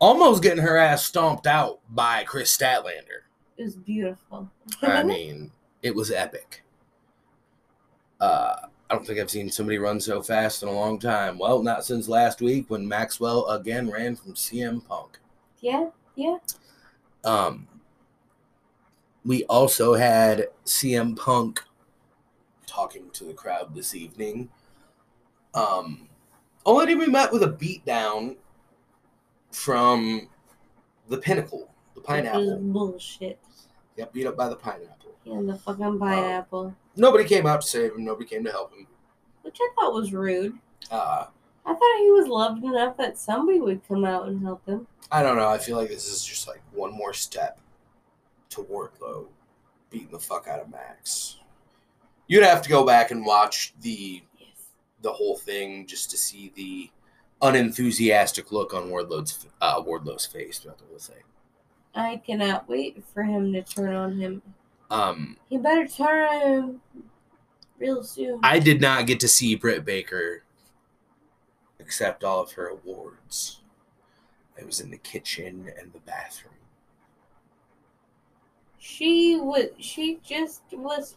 almost 0.00 0.42
getting 0.42 0.62
her 0.62 0.76
ass 0.76 1.04
stomped 1.04 1.46
out 1.46 1.78
by 1.90 2.24
Kris 2.24 2.54
Statlander. 2.56 3.22
It 3.56 3.64
was 3.64 3.76
beautiful. 3.76 4.50
I 4.82 5.02
mean, 5.02 5.52
it 5.82 5.94
was 5.94 6.10
epic. 6.10 6.64
Uh, 8.20 8.56
I 8.90 8.94
don't 8.94 9.06
think 9.06 9.18
I've 9.18 9.30
seen 9.30 9.50
somebody 9.50 9.78
run 9.78 10.00
so 10.00 10.22
fast 10.22 10.62
in 10.62 10.68
a 10.68 10.72
long 10.72 10.98
time. 10.98 11.38
Well, 11.38 11.62
not 11.62 11.84
since 11.84 12.08
last 12.08 12.40
week 12.40 12.68
when 12.68 12.86
Maxwell 12.86 13.46
again 13.46 13.90
ran 13.90 14.16
from 14.16 14.34
CM 14.34 14.86
Punk. 14.86 15.18
yeah, 15.60 15.90
yeah. 16.16 16.36
Um, 17.24 17.66
we 19.24 19.44
also 19.44 19.94
had 19.94 20.48
CM 20.64 21.16
Punk 21.16 21.62
talking 22.66 23.10
to 23.14 23.24
the 23.24 23.32
crowd 23.32 23.74
this 23.74 23.94
evening. 23.94 24.48
Um, 25.56 26.08
only 26.64 26.86
did 26.86 26.98
we 26.98 27.06
met 27.06 27.32
with 27.32 27.42
a 27.42 27.48
beatdown 27.48 28.36
from 29.50 30.28
the 31.08 31.18
Pinnacle, 31.18 31.70
the 31.94 32.00
pineapple. 32.00 32.58
bullshit. 32.60 33.38
Got 33.96 34.12
beat 34.12 34.26
up 34.26 34.36
by 34.36 34.48
the 34.48 34.56
pineapple. 34.56 35.14
Yeah, 35.24 35.40
the 35.42 35.56
fucking 35.58 35.98
pineapple. 35.98 36.76
Nobody 36.96 37.24
came 37.24 37.46
out 37.46 37.62
to 37.62 37.66
save 37.66 37.92
him. 37.92 38.04
Nobody 38.04 38.28
came 38.28 38.44
to 38.44 38.50
help 38.50 38.72
him. 38.74 38.86
Which 39.42 39.58
I 39.60 39.68
thought 39.74 39.94
was 39.94 40.12
rude. 40.12 40.54
Uh, 40.90 41.26
I 41.64 41.74
thought 41.74 41.98
he 41.98 42.10
was 42.10 42.28
loved 42.28 42.62
enough 42.64 42.96
that 42.98 43.18
somebody 43.18 43.60
would 43.60 43.86
come 43.88 44.04
out 44.04 44.28
and 44.28 44.42
help 44.42 44.64
him. 44.66 44.86
I 45.10 45.22
don't 45.22 45.36
know. 45.36 45.48
I 45.48 45.58
feel 45.58 45.76
like 45.76 45.88
this 45.88 46.08
is 46.08 46.24
just 46.24 46.46
like 46.46 46.60
one 46.72 46.92
more 46.92 47.12
step 47.12 47.58
to 48.50 48.62
Wardlow 48.62 49.26
beating 49.90 50.10
the 50.10 50.18
fuck 50.18 50.46
out 50.48 50.60
of 50.60 50.70
Max. 50.70 51.38
You'd 52.28 52.44
have 52.44 52.62
to 52.62 52.68
go 52.68 52.84
back 52.84 53.10
and 53.10 53.24
watch 53.24 53.72
the. 53.80 54.22
The 55.02 55.12
whole 55.12 55.36
thing 55.36 55.86
just 55.86 56.10
to 56.10 56.16
see 56.16 56.52
the 56.54 56.90
unenthusiastic 57.42 58.50
look 58.52 58.72
on 58.74 58.90
Wardlow's 58.90 59.46
uh, 59.60 59.82
Wardlow's 59.84 60.26
face 60.26 60.58
throughout 60.58 60.78
the 60.78 60.84
whole 60.86 60.98
thing. 60.98 61.22
I 61.94 62.16
cannot 62.26 62.68
wait 62.68 63.02
for 63.12 63.22
him 63.22 63.52
to 63.52 63.62
turn 63.62 63.94
on 63.94 64.18
him. 64.18 64.42
Um, 64.90 65.36
He 65.48 65.58
better 65.58 65.86
turn 65.86 66.26
on 66.28 66.40
him 66.40 66.80
real 67.78 68.02
soon. 68.02 68.40
I 68.42 68.58
did 68.58 68.80
not 68.80 69.06
get 69.06 69.20
to 69.20 69.28
see 69.28 69.54
Britt 69.54 69.84
Baker 69.84 70.42
accept 71.80 72.24
all 72.24 72.40
of 72.42 72.52
her 72.52 72.68
awards. 72.68 73.60
I 74.60 74.64
was 74.64 74.80
in 74.80 74.90
the 74.90 74.96
kitchen 74.98 75.70
and 75.78 75.92
the 75.92 76.00
bathroom. 76.00 76.54
she 78.78 79.36
was 79.40 79.66
she 79.78 80.18
just 80.24 80.62
was 80.72 81.16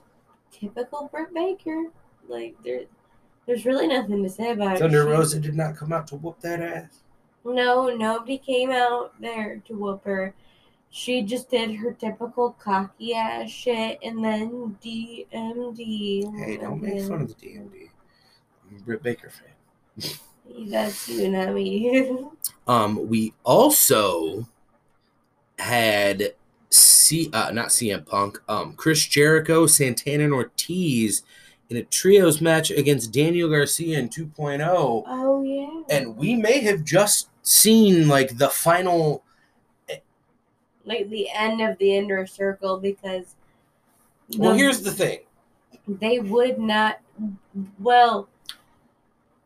typical 0.52 1.08
Britt 1.12 1.34
Baker. 1.34 1.86
Like 2.28 2.56
there 2.64 2.84
there's 3.50 3.66
really 3.66 3.88
nothing 3.88 4.22
to 4.22 4.30
say 4.30 4.52
about 4.52 4.76
it. 4.76 4.80
Thunder 4.80 5.06
Rosa 5.06 5.40
did 5.40 5.56
not 5.56 5.76
come 5.76 5.92
out 5.92 6.06
to 6.10 6.18
whoop 6.18 6.40
that 6.42 6.62
ass. 6.62 7.02
No, 7.44 7.90
nobody 7.90 8.38
came 8.38 8.70
out 8.70 9.20
there 9.20 9.60
to 9.66 9.74
whoop 9.74 10.04
her. 10.06 10.36
She 10.92 11.24
just 11.24 11.50
did 11.50 11.74
her 11.78 11.94
typical 11.94 12.52
cocky 12.52 13.16
ass 13.16 13.50
shit 13.50 13.98
and 14.04 14.24
then 14.24 14.78
DMD. 14.84 16.46
Hey, 16.46 16.58
don't 16.58 16.80
make 16.80 17.02
fun 17.08 17.24
of 17.24 17.28
the 17.30 17.34
DMD. 17.34 17.90
I'm 18.70 18.78
a 18.78 18.82
Britt 18.82 19.02
Baker 19.02 19.32
fan. 19.32 20.12
That's 20.70 21.10
you, 21.10 21.30
not 21.30 21.56
me. 21.56 22.28
Um, 22.68 23.10
we 23.10 23.34
also 23.44 24.48
had 25.58 26.36
C, 26.70 27.32
uh, 27.34 27.50
not 27.50 27.70
CM 27.70 28.06
Punk, 28.06 28.40
um, 28.48 28.74
Chris 28.74 29.08
Jericho, 29.08 29.66
Santana, 29.66 30.26
and 30.26 30.34
Ortiz 30.34 31.24
in 31.70 31.78
a 31.78 31.84
trios 31.84 32.42
match 32.42 32.72
against 32.72 33.12
Daniel 33.14 33.50
Garcia 33.50 34.00
in 34.00 34.10
2.0, 34.10 35.04
oh 35.08 35.44
yeah. 35.44 35.82
and 35.96 36.18
we 36.18 36.36
may 36.36 36.60
have 36.62 36.84
just 36.84 37.30
seen 37.44 38.08
like 38.08 38.38
the 38.38 38.50
final. 38.50 39.24
like 40.86 41.10
the 41.10 41.28
end 41.34 41.62
of 41.62 41.78
the 41.78 41.96
inner 41.96 42.26
circle 42.26 42.78
because 42.80 43.36
Well, 44.38 44.54
here's 44.54 44.82
the 44.82 44.92
thing: 44.92 45.20
they 45.88 46.20
would 46.20 46.58
not 46.60 47.00
well 47.80 48.28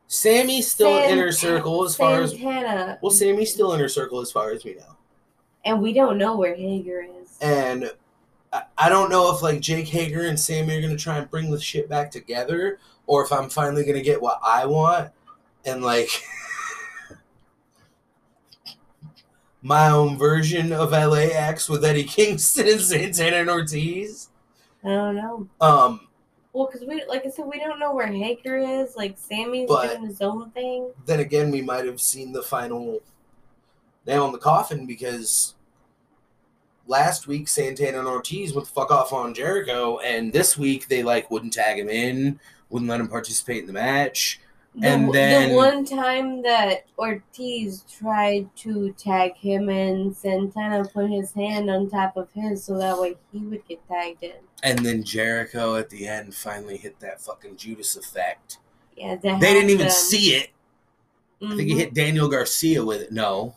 Sammy's 0.07 0.69
still 0.69 0.95
in 0.95 1.01
Sant- 1.01 1.11
inner 1.11 1.31
circle 1.31 1.83
as 1.83 1.95
far 1.95 2.21
as 2.21 2.31
Santana 2.31 2.99
well, 3.01 3.09
Sammy's 3.11 3.51
still 3.51 3.73
inner 3.73 3.89
circle 3.89 4.21
as 4.21 4.31
far 4.31 4.51
as 4.51 4.63
we 4.63 4.75
know. 4.75 4.95
and 5.65 5.81
we 5.81 5.91
don't 5.91 6.17
know 6.17 6.37
where 6.37 6.55
Hager 6.55 7.01
is. 7.21 7.37
And 7.41 7.91
I- 8.77 8.89
don't 8.89 9.09
know 9.09 9.33
if 9.33 9.41
like 9.41 9.59
Jake 9.61 9.87
Hager 9.87 10.27
and 10.27 10.39
Sammy 10.39 10.75
are 10.77 10.81
gonna 10.81 10.95
try 10.97 11.17
and 11.17 11.29
bring 11.29 11.49
the 11.51 11.59
shit 11.59 11.89
back 11.89 12.11
together, 12.11 12.79
or 13.07 13.23
if 13.23 13.31
I'm 13.31 13.49
finally 13.49 13.83
gonna 13.85 14.01
get 14.01 14.21
what 14.21 14.39
I 14.43 14.65
want 14.65 15.11
and 15.65 15.83
like 15.83 16.09
my 19.61 19.89
own 19.89 20.17
version 20.17 20.73
of 20.73 20.91
LAX 20.91 21.69
with 21.69 21.85
Eddie 21.85 22.03
Kingston 22.03 22.67
and 22.67 22.81
Santana 22.81 23.37
and 23.37 23.49
Ortiz. 23.49 24.29
I 24.83 24.89
don't 24.89 25.15
know. 25.15 25.47
Um, 25.61 26.07
Well, 26.51 26.67
because 26.71 26.85
we, 26.87 27.03
like 27.07 27.25
I 27.25 27.29
said, 27.29 27.45
we 27.45 27.59
don't 27.59 27.79
know 27.79 27.93
where 27.95 28.07
Hager 28.07 28.57
is. 28.57 28.95
Like 28.97 29.17
Sammy's 29.17 29.69
doing 29.69 30.05
his 30.05 30.21
own 30.21 30.51
thing. 30.51 30.91
then 31.05 31.21
again, 31.21 31.49
we 31.51 31.61
might 31.61 31.85
have 31.85 32.01
seen 32.01 32.33
the 32.33 32.43
final 32.43 32.99
nail 34.05 34.25
in 34.25 34.33
the 34.33 34.37
coffin 34.37 34.85
because 34.85 35.55
last 36.87 37.27
week 37.27 37.47
Santana 37.47 37.99
and 37.99 38.07
Ortiz 38.07 38.53
went 38.53 38.67
fuck 38.67 38.91
off 38.91 39.13
on 39.13 39.33
Jericho, 39.33 39.99
and 39.99 40.31
this 40.33 40.57
week 40.57 40.87
they 40.87 41.03
like 41.03 41.29
wouldn't 41.31 41.53
tag 41.53 41.79
him 41.79 41.89
in, 41.89 42.39
wouldn't 42.69 42.89
let 42.89 42.99
him 42.99 43.07
participate 43.07 43.61
in 43.61 43.67
the 43.67 43.73
match. 43.73 44.39
The, 44.75 44.87
And 44.87 45.13
then- 45.13 45.49
the 45.49 45.55
one 45.55 45.85
time 45.85 46.41
that 46.41 46.85
Ortiz 46.97 47.83
tried 47.91 48.49
to 48.57 48.91
tag 48.93 49.35
him 49.35 49.69
and 49.69 50.15
Santana 50.15 50.83
put 50.85 51.11
his 51.11 51.31
hand 51.33 51.69
on 51.69 51.89
top 51.91 52.17
of 52.17 52.27
his 52.33 52.63
so 52.63 52.77
that 52.79 52.99
way 52.99 53.15
he 53.31 53.39
would 53.39 53.67
get 53.67 53.87
tagged 53.87 54.23
in. 54.23 54.33
And 54.63 54.79
then 54.79 55.03
Jericho 55.03 55.75
at 55.75 55.89
the 55.91 56.07
end 56.07 56.33
finally 56.33 56.77
hit 56.77 56.99
that 57.01 57.21
fucking 57.21 57.57
Judas 57.57 57.95
effect. 57.95 58.57
Yeah, 58.97 59.15
They 59.15 59.37
didn't 59.39 59.69
even 59.69 59.89
see 59.91 60.35
it. 60.35 60.49
Mm-hmm. 61.41 61.53
I 61.53 61.55
think 61.55 61.69
he 61.69 61.77
hit 61.77 61.93
Daniel 61.93 62.27
Garcia 62.29 62.83
with 62.83 63.01
it. 63.01 63.11
No, 63.11 63.55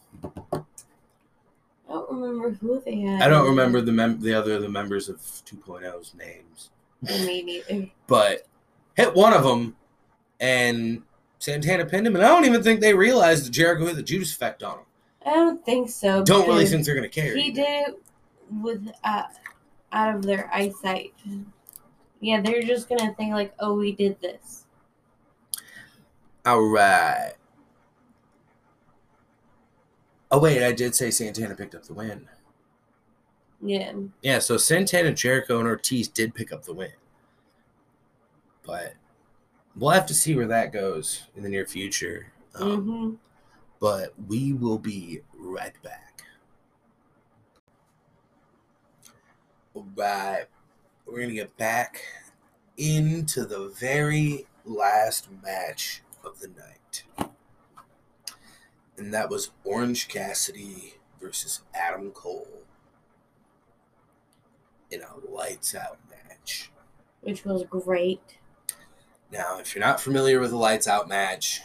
don't 1.97 2.21
remember 2.21 2.51
who 2.51 2.81
they 2.85 3.01
had. 3.01 3.23
I 3.23 3.29
don't 3.29 3.47
remember 3.47 3.81
the 3.81 3.93
mem- 3.93 4.21
the 4.21 4.35
other 4.35 4.59
the 4.59 4.69
members 4.69 5.09
of 5.09 5.17
2.0's 5.19 6.15
names, 6.15 6.71
Me 7.03 7.43
neither. 7.43 7.89
but 8.07 8.47
hit 8.95 9.15
one 9.15 9.33
of 9.33 9.43
them, 9.45 9.77
and 10.41 11.03
Santana 11.39 11.87
pinned 11.87 12.07
him. 12.07 12.15
And 12.17 12.25
I 12.25 12.29
don't 12.29 12.45
even 12.45 12.63
think 12.63 12.81
they 12.81 12.95
realized 12.95 13.47
that 13.47 13.51
Jericho 13.51 13.87
hit 13.87 13.97
the 13.97 14.03
Judas 14.03 14.33
effect 14.33 14.63
on 14.63 14.79
him. 14.79 14.85
I 15.25 15.31
don't 15.35 15.65
think 15.65 15.91
so. 15.91 16.23
Don't 16.25 16.47
really 16.47 16.67
think 16.67 16.85
they're 16.87 16.95
gonna 16.95 17.09
care. 17.09 17.35
he 17.37 17.51
did 17.51 17.89
it 17.89 18.03
with 18.63 18.89
uh, 19.05 19.25
out 19.93 20.15
of 20.15 20.23
their 20.23 20.49
eyesight. 20.53 21.13
Yeah, 22.21 22.41
they're 22.41 22.63
just 22.63 22.89
gonna 22.89 23.13
think 23.15 23.33
like, 23.33 23.53
"Oh, 23.59 23.75
we 23.75 23.93
did 23.93 24.21
this." 24.21 24.65
All 26.45 26.63
right. 26.69 27.33
Oh 30.31 30.39
wait, 30.41 30.63
I 30.65 30.73
did 30.73 30.95
say 30.95 31.11
Santana 31.11 31.55
picked 31.55 31.75
up 31.75 31.85
the 31.85 31.95
win. 31.95 32.29
Yeah, 33.63 33.93
Yeah, 34.23 34.39
so 34.39 34.57
Santana, 34.57 35.13
Jericho, 35.13 35.59
and 35.59 35.67
Ortiz 35.69 36.09
did 36.09 36.35
pick 36.35 36.53
up 36.53 36.65
the 36.65 36.75
win. 36.75 36.93
But 38.65 38.95
we'll 39.77 39.91
have 39.91 40.07
to 40.07 40.15
see 40.15 40.35
where 40.35 40.47
that 40.49 40.73
goes 40.73 41.25
in 41.37 41.43
the 41.43 41.49
near 41.49 41.65
future. 41.67 42.33
Um, 42.55 42.83
hmm 42.83 43.15
But 43.81 44.15
we 44.29 44.53
will 44.53 44.79
be 44.79 45.21
right 45.35 45.75
back. 45.83 46.25
All 49.75 49.87
right. 49.95 50.47
We're 51.07 51.17
going 51.19 51.29
to 51.29 51.35
get 51.35 51.57
back 51.57 52.03
into 52.77 53.45
the 53.45 53.69
very 53.79 54.47
last 54.65 55.29
match 55.43 56.03
of 56.25 56.41
the 56.41 56.49
night. 56.49 57.05
And 58.99 59.13
that 59.13 59.29
was 59.29 59.51
Orange 59.65 60.09
Cassidy 60.09 60.95
versus 61.21 61.63
Adam 61.75 62.11
Cole 62.11 62.63
in 64.91 65.03
a 65.03 65.31
lights 65.31 65.75
out 65.75 65.99
match. 66.11 66.71
which 67.21 67.45
was 67.45 67.65
great. 67.65 68.39
Now, 69.33 69.59
if 69.59 69.75
you're 69.75 69.85
not 69.85 70.01
familiar 70.01 70.41
with 70.41 70.53
a 70.53 70.57
lights 70.57 70.87
out 70.87 71.09
match, 71.09 71.63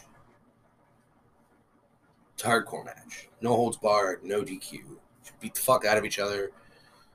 it's 2.33 2.43
a 2.43 2.47
hardcore 2.47 2.83
match. 2.83 3.29
No 3.39 3.55
holds 3.55 3.77
barred, 3.77 4.23
no 4.23 4.41
DQ. 4.41 4.73
You 4.73 4.99
beat 5.39 5.53
the 5.53 5.61
fuck 5.61 5.85
out 5.85 5.97
of 5.97 6.05
each 6.05 6.19
other 6.19 6.51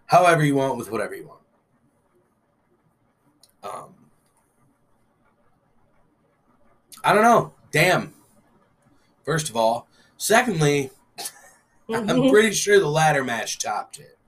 however 0.07 0.44
you 0.44 0.55
want 0.55 0.76
with 0.76 0.90
whatever 0.90 1.14
you 1.14 1.26
want. 1.26 1.40
Um, 3.62 3.94
I 7.05 7.12
don't 7.12 7.22
know. 7.22 7.52
Damn. 7.72 8.14
First 9.24 9.50
of 9.50 9.57
all. 9.57 9.86
Secondly, 10.16 10.90
I'm 11.92 12.31
pretty 12.31 12.52
sure 12.52 12.81
the 12.81 12.88
ladder 12.88 13.22
match 13.24 13.59
topped 13.59 13.98
it. 13.98 14.18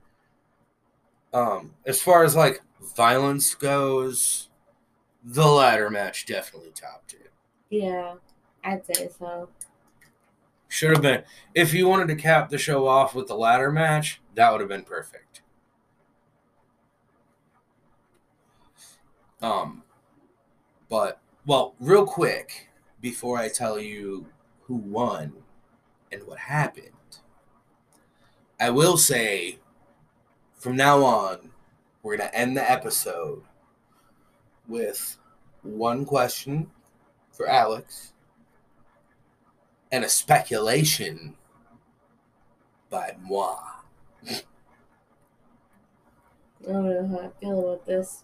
Um, 1.33 1.73
as 1.85 2.01
far 2.01 2.23
as 2.23 2.35
like 2.35 2.61
violence 2.95 3.53
goes, 3.55 4.49
the 5.23 5.45
ladder 5.47 5.89
match 5.89 6.25
definitely 6.25 6.71
topped 6.71 7.13
it. 7.13 7.31
yeah, 7.69 8.15
I'd 8.63 8.85
say 8.85 9.09
so. 9.17 9.49
Should 10.67 10.91
have 10.91 11.01
been 11.01 11.23
if 11.55 11.73
you 11.73 11.87
wanted 11.87 12.07
to 12.09 12.15
cap 12.15 12.49
the 12.49 12.57
show 12.57 12.87
off 12.87 13.15
with 13.15 13.27
the 13.27 13.35
ladder 13.35 13.71
match, 13.71 14.21
that 14.35 14.51
would 14.51 14.61
have 14.61 14.69
been 14.69 14.83
perfect. 14.83 15.41
Um, 19.41 19.83
but 20.89 21.19
well, 21.45 21.75
real 21.79 22.05
quick 22.05 22.69
before 23.01 23.37
I 23.37 23.49
tell 23.49 23.79
you 23.79 24.27
who 24.63 24.75
won 24.75 25.33
and 26.11 26.25
what 26.25 26.39
happened, 26.39 27.19
I 28.59 28.69
will 28.69 28.97
say 28.97 29.59
from 30.53 30.75
now 30.75 31.03
on, 31.03 31.51
we're 32.03 32.17
gonna 32.17 32.29
end 32.33 32.57
the 32.57 32.71
episode 32.71 33.43
with 34.67 35.17
one 35.63 36.05
question 36.05 36.69
for 37.31 37.47
Alex 37.47 38.13
and 39.91 40.03
a 40.03 40.09
speculation 40.09 41.35
by 42.89 43.15
moi. 43.21 43.57
I 44.27 44.41
don't 46.67 46.85
know 46.85 47.07
how 47.07 47.27
I 47.27 47.39
feel 47.39 47.59
about 47.59 47.85
this. 47.85 48.23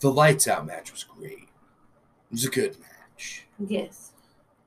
The 0.00 0.12
lights 0.12 0.48
out 0.48 0.66
match 0.66 0.92
was 0.92 1.04
great. 1.04 1.48
It 2.32 2.36
was 2.36 2.46
a 2.46 2.50
good 2.50 2.76
match. 2.80 3.44
Yes. 3.58 4.12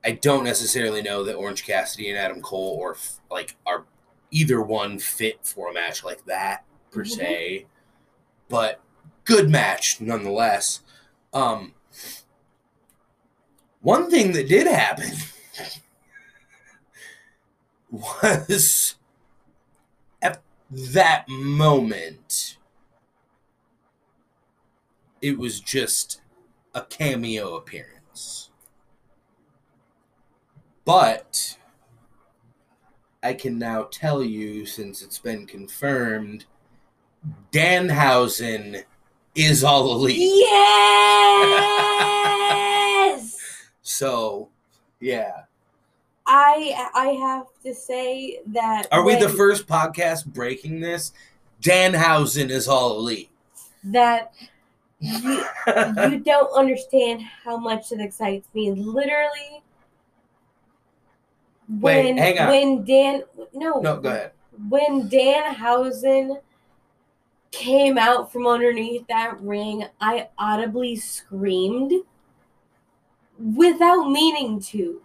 I 0.04 0.12
don't 0.12 0.44
necessarily 0.44 1.02
know 1.02 1.24
that 1.24 1.34
Orange 1.34 1.64
Cassidy 1.64 2.08
and 2.08 2.16
Adam 2.16 2.40
Cole 2.40 2.76
or 2.80 2.96
like 3.28 3.56
are 3.66 3.84
either 4.30 4.62
one 4.62 5.00
fit 5.00 5.40
for 5.44 5.68
a 5.68 5.74
match 5.74 6.04
like 6.04 6.24
that 6.26 6.64
per 6.92 7.02
Mhm. 7.02 7.16
se, 7.16 7.66
but 8.48 8.80
good 9.24 9.50
match 9.50 10.00
nonetheless. 10.00 10.80
Um, 11.32 11.74
one 13.80 14.08
thing 14.08 14.30
that 14.32 14.48
did 14.48 14.68
happen 14.68 15.10
was 17.90 18.94
at 20.22 20.40
that 20.70 21.28
moment, 21.28 22.58
it 25.20 25.36
was 25.36 25.58
just 25.60 26.20
a 26.76 26.82
cameo 26.82 27.56
appearance. 27.56 28.50
But 30.84 31.56
I 33.22 33.32
can 33.32 33.58
now 33.58 33.88
tell 33.90 34.22
you, 34.22 34.66
since 34.66 35.02
it's 35.02 35.18
been 35.18 35.46
confirmed, 35.46 36.44
Danhausen 37.50 38.84
is 39.34 39.64
all 39.64 39.90
elite. 39.92 40.18
Yes. 40.20 40.52
So, 43.88 44.50
yeah. 45.00 45.42
I 46.26 46.90
I 46.92 47.06
have 47.10 47.46
to 47.62 47.72
say 47.72 48.40
that. 48.48 48.88
Are 48.90 49.04
we 49.04 49.14
the 49.14 49.28
first 49.28 49.68
podcast 49.68 50.26
breaking 50.26 50.80
this? 50.80 51.12
Danhausen 51.62 52.50
is 52.50 52.66
all 52.66 52.98
elite. 52.98 53.30
that 53.84 54.32
you, 55.00 55.44
you 56.10 56.18
don't 56.20 56.52
understand 56.56 57.22
how 57.22 57.56
much 57.56 57.92
it 57.92 58.00
excites 58.00 58.48
me. 58.54 58.70
Literally, 58.72 59.62
Wait, 61.68 62.04
when 62.04 62.16
hang 62.16 62.38
on. 62.38 62.48
when 62.48 62.84
Dan 62.84 63.22
no 63.52 63.80
no, 63.80 63.98
go 63.98 64.08
ahead. 64.08 64.32
when 64.68 65.08
Danhausen 65.08 66.40
came 67.50 67.98
out 67.98 68.32
from 68.32 68.46
underneath 68.46 69.06
that 69.08 69.40
ring, 69.40 69.86
I 70.00 70.28
audibly 70.38 70.96
screamed 70.96 71.92
without 73.38 74.10
meaning 74.10 74.60
to. 74.60 75.02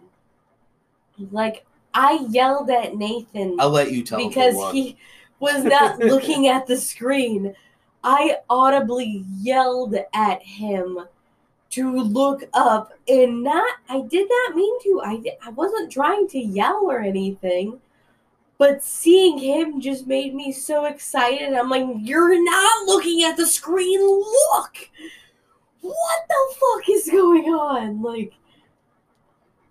Like 1.30 1.66
I 1.94 2.26
yelled 2.30 2.70
at 2.70 2.96
Nathan 2.96 3.56
I'll 3.58 3.70
let 3.70 3.92
you 3.92 4.02
tell 4.02 4.18
because 4.18 4.72
he 4.72 4.96
was 5.38 5.64
not 5.64 5.98
looking 5.98 6.48
at 6.48 6.66
the 6.66 6.76
screen. 6.76 7.54
I 8.04 8.38
audibly 8.50 9.24
yelled 9.38 9.94
at 10.12 10.42
him 10.42 10.98
to 11.70 11.96
look 12.02 12.42
up 12.52 12.92
and 13.08 13.42
not 13.42 13.76
I 13.88 14.02
did 14.02 14.28
not 14.28 14.56
mean 14.56 14.82
to. 14.82 15.00
I 15.04 15.22
I 15.46 15.50
wasn't 15.50 15.90
trying 15.90 16.28
to 16.28 16.38
yell 16.38 16.82
or 16.84 17.00
anything. 17.00 17.80
But 18.58 18.84
seeing 18.84 19.38
him 19.38 19.80
just 19.80 20.06
made 20.06 20.34
me 20.34 20.52
so 20.52 20.84
excited. 20.84 21.52
I'm 21.52 21.68
like, 21.70 21.86
"You're 21.98 22.42
not 22.44 22.86
looking 22.86 23.24
at 23.24 23.36
the 23.36 23.46
screen. 23.46 24.00
Look. 24.00 24.90
What 25.80 26.28
the 26.28 26.54
fuck 26.54 26.88
is 26.88 27.08
going 27.10 27.46
on?" 27.46 28.02
Like 28.02 28.34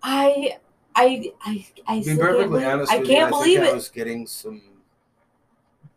I 0.02 0.58
I 0.94 1.32
I 1.42 1.66
I 1.86 2.00
can't 2.00 2.20
perfectly 2.20 2.48
believe, 2.48 2.66
honest 2.66 2.92
I 2.92 2.96
can't 2.96 3.08
you, 3.08 3.38
believe 3.38 3.60
I 3.60 3.66
it. 3.66 3.70
I 3.70 3.74
was 3.74 3.88
getting 3.88 4.26
some 4.26 4.60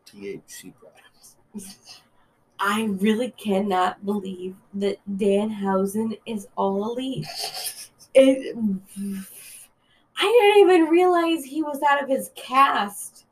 THC 0.06 0.74
products. 0.80 1.36
I 2.60 2.86
really 3.00 3.32
cannot 3.32 4.06
believe 4.06 4.56
that 4.76 4.98
Danhausen 5.18 6.18
is 6.26 6.48
all 6.56 6.92
elite. 6.92 7.28
It, 8.14 8.56
I 10.18 10.24
didn't 10.24 10.70
even 10.70 10.90
realize 10.90 11.44
he 11.44 11.62
was 11.62 11.82
out 11.84 12.02
of 12.02 12.10
his 12.10 12.32
cast, 12.36 13.26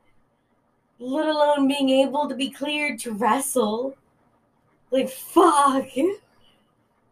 let 1.00 1.28
alone 1.28 1.68
being 1.68 1.90
able 1.90 2.28
to 2.28 2.36
be 2.36 2.50
cleared 2.50 3.00
to 3.00 3.14
wrestle. 3.14 3.96
Like 4.92 5.10
fuck. 5.10 5.88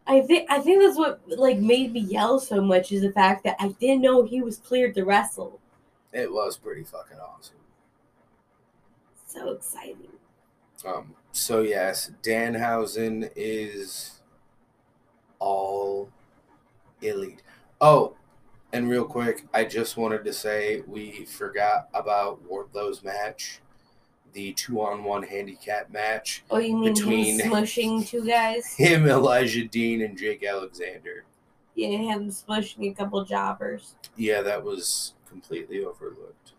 I 0.06 0.20
think 0.20 0.50
I 0.50 0.60
think 0.60 0.82
that's 0.82 0.98
what 0.98 1.20
like 1.26 1.58
made 1.58 1.92
me 1.92 2.00
yell 2.00 2.38
so 2.38 2.60
much 2.60 2.92
is 2.92 3.02
the 3.02 3.12
fact 3.12 3.44
that 3.44 3.56
I 3.58 3.68
didn't 3.68 4.02
know 4.02 4.24
he 4.24 4.42
was 4.42 4.58
cleared 4.58 4.94
to 4.96 5.04
wrestle. 5.04 5.58
It 6.12 6.30
was 6.30 6.58
pretty 6.58 6.84
fucking 6.84 7.18
awesome. 7.18 7.56
So 9.26 9.52
exciting. 9.52 10.12
Um, 10.84 11.14
so 11.32 11.60
yes, 11.62 12.10
Danhausen 12.22 13.30
is 13.36 14.20
all 15.38 16.10
elite. 17.00 17.42
Oh, 17.80 18.14
and 18.72 18.88
real 18.88 19.04
quick, 19.04 19.44
I 19.52 19.64
just 19.64 19.96
wanted 19.96 20.24
to 20.24 20.32
say 20.32 20.82
we 20.86 21.24
forgot 21.24 21.88
about 21.94 22.40
Wardlow's 22.48 23.02
match, 23.02 23.60
the 24.32 24.52
two-on-one 24.52 25.24
handicap 25.24 25.90
match. 25.90 26.44
Oh, 26.50 26.58
you 26.58 26.76
mean 26.76 26.94
Between- 26.94 27.40
him 27.40 27.50
smushing 27.52 28.06
two 28.06 28.24
guys? 28.26 28.74
Him, 28.76 29.06
Elijah 29.06 29.64
Dean, 29.66 30.02
and 30.02 30.16
Jake 30.16 30.44
Alexander. 30.44 31.24
Yeah, 31.74 31.96
him 31.96 32.28
smushing 32.28 32.90
a 32.90 32.94
couple 32.94 33.24
jobbers. 33.24 33.94
Yeah, 34.16 34.42
that 34.42 34.62
was 34.62 35.14
completely 35.28 35.82
overlooked. 35.84 36.52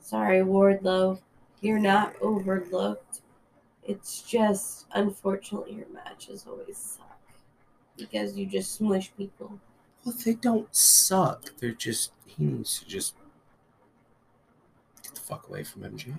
Sorry, 0.00 0.40
Wardlow. 0.40 1.20
You're 1.60 1.78
not 1.78 2.14
overlooked. 2.20 3.20
It's 3.86 4.22
just, 4.22 4.86
unfortunately, 4.92 5.74
your 5.74 5.86
matches 5.92 6.46
always 6.48 6.76
suck. 6.76 7.18
Because 7.96 8.36
you 8.36 8.46
just 8.46 8.74
smush 8.74 9.10
people. 9.16 9.58
Well, 10.04 10.14
they 10.24 10.34
don't 10.34 10.74
suck. 10.74 11.56
They're 11.58 11.72
just 11.72 12.12
he 12.26 12.44
needs 12.44 12.80
to 12.80 12.86
just 12.86 13.14
get 15.02 15.14
the 15.14 15.20
fuck 15.20 15.48
away 15.48 15.64
from 15.64 15.82
MJF. 15.82 16.14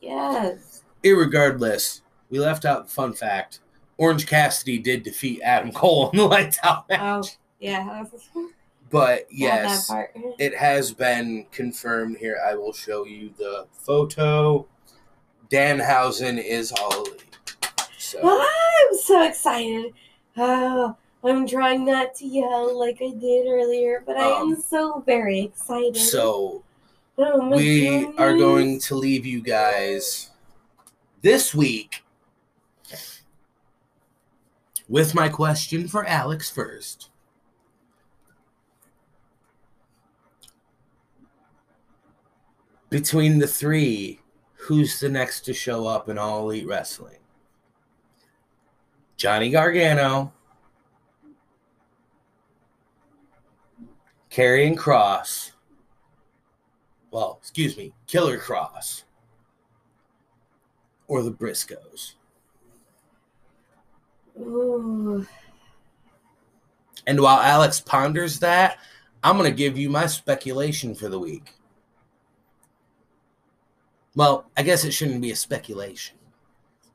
Yes. 0.00 0.82
Irregardless, 1.04 2.00
we 2.30 2.38
left 2.38 2.64
out 2.64 2.86
the 2.86 2.92
fun 2.92 3.12
fact. 3.12 3.60
Orange 3.98 4.26
Cassidy 4.26 4.78
did 4.78 5.02
defeat 5.02 5.40
Adam 5.42 5.72
Cole 5.72 6.10
in 6.10 6.18
the 6.18 6.24
lights 6.24 6.58
out 6.62 6.84
oh, 6.90 6.96
match. 6.96 7.26
Oh, 7.26 7.38
yeah. 7.58 8.04
But 8.90 9.26
yes, 9.30 9.92
it 10.38 10.56
has 10.56 10.92
been 10.92 11.46
confirmed 11.52 12.16
here. 12.16 12.38
I 12.46 12.54
will 12.54 12.72
show 12.72 13.04
you 13.04 13.34
the 13.36 13.66
photo. 13.72 14.66
Danhausen 15.50 16.42
is 16.42 16.72
elite. 16.72 17.24
So 17.98 18.20
I'm 18.22 18.98
so 18.98 19.22
excited. 19.26 19.92
Oh, 20.36 20.96
I'm 21.24 21.46
trying 21.46 21.84
not 21.84 22.14
to 22.16 22.26
yell 22.26 22.78
like 22.78 22.98
I 23.02 23.10
did 23.10 23.46
earlier, 23.48 24.02
but 24.06 24.16
I 24.16 24.26
am 24.40 24.52
Um, 24.52 24.56
so 24.62 25.02
very 25.06 25.40
excited. 25.40 25.96
so 25.96 26.62
oh 27.18 27.48
we 27.56 28.06
are 28.16 28.34
going 28.36 28.78
to 28.80 28.94
leave 28.94 29.26
you 29.26 29.40
guys 29.40 30.30
this 31.22 31.54
week 31.54 32.04
with 34.88 35.14
my 35.14 35.28
question 35.28 35.88
for 35.88 36.04
Alex 36.06 36.48
first. 36.48 37.10
Between 42.90 43.38
the 43.38 43.46
three, 43.46 44.20
who's 44.58 45.00
the 45.00 45.08
next 45.08 45.40
to 45.46 45.54
show 45.54 45.86
up 45.86 46.08
in 46.08 46.18
All 46.18 46.42
Elite 46.42 46.66
Wrestling? 46.66 47.18
Johnny 49.16 49.50
Gargano, 49.50 50.32
Karrion 54.30 54.76
Kross, 54.76 55.52
well, 57.10 57.38
excuse 57.40 57.76
me, 57.76 57.92
Killer 58.06 58.38
Kross, 58.38 59.04
or 61.08 61.22
the 61.22 61.32
Briscoes. 61.32 62.14
Ooh. 64.38 65.26
And 67.06 67.20
while 67.20 67.40
Alex 67.40 67.80
ponders 67.80 68.38
that, 68.40 68.78
I'm 69.24 69.36
going 69.36 69.50
to 69.50 69.56
give 69.56 69.78
you 69.78 69.88
my 69.90 70.06
speculation 70.06 70.94
for 70.94 71.08
the 71.08 71.18
week. 71.18 71.54
Well, 74.14 74.50
I 74.56 74.62
guess 74.62 74.84
it 74.84 74.92
shouldn't 74.92 75.20
be 75.20 75.30
a 75.30 75.36
speculation. 75.36 76.16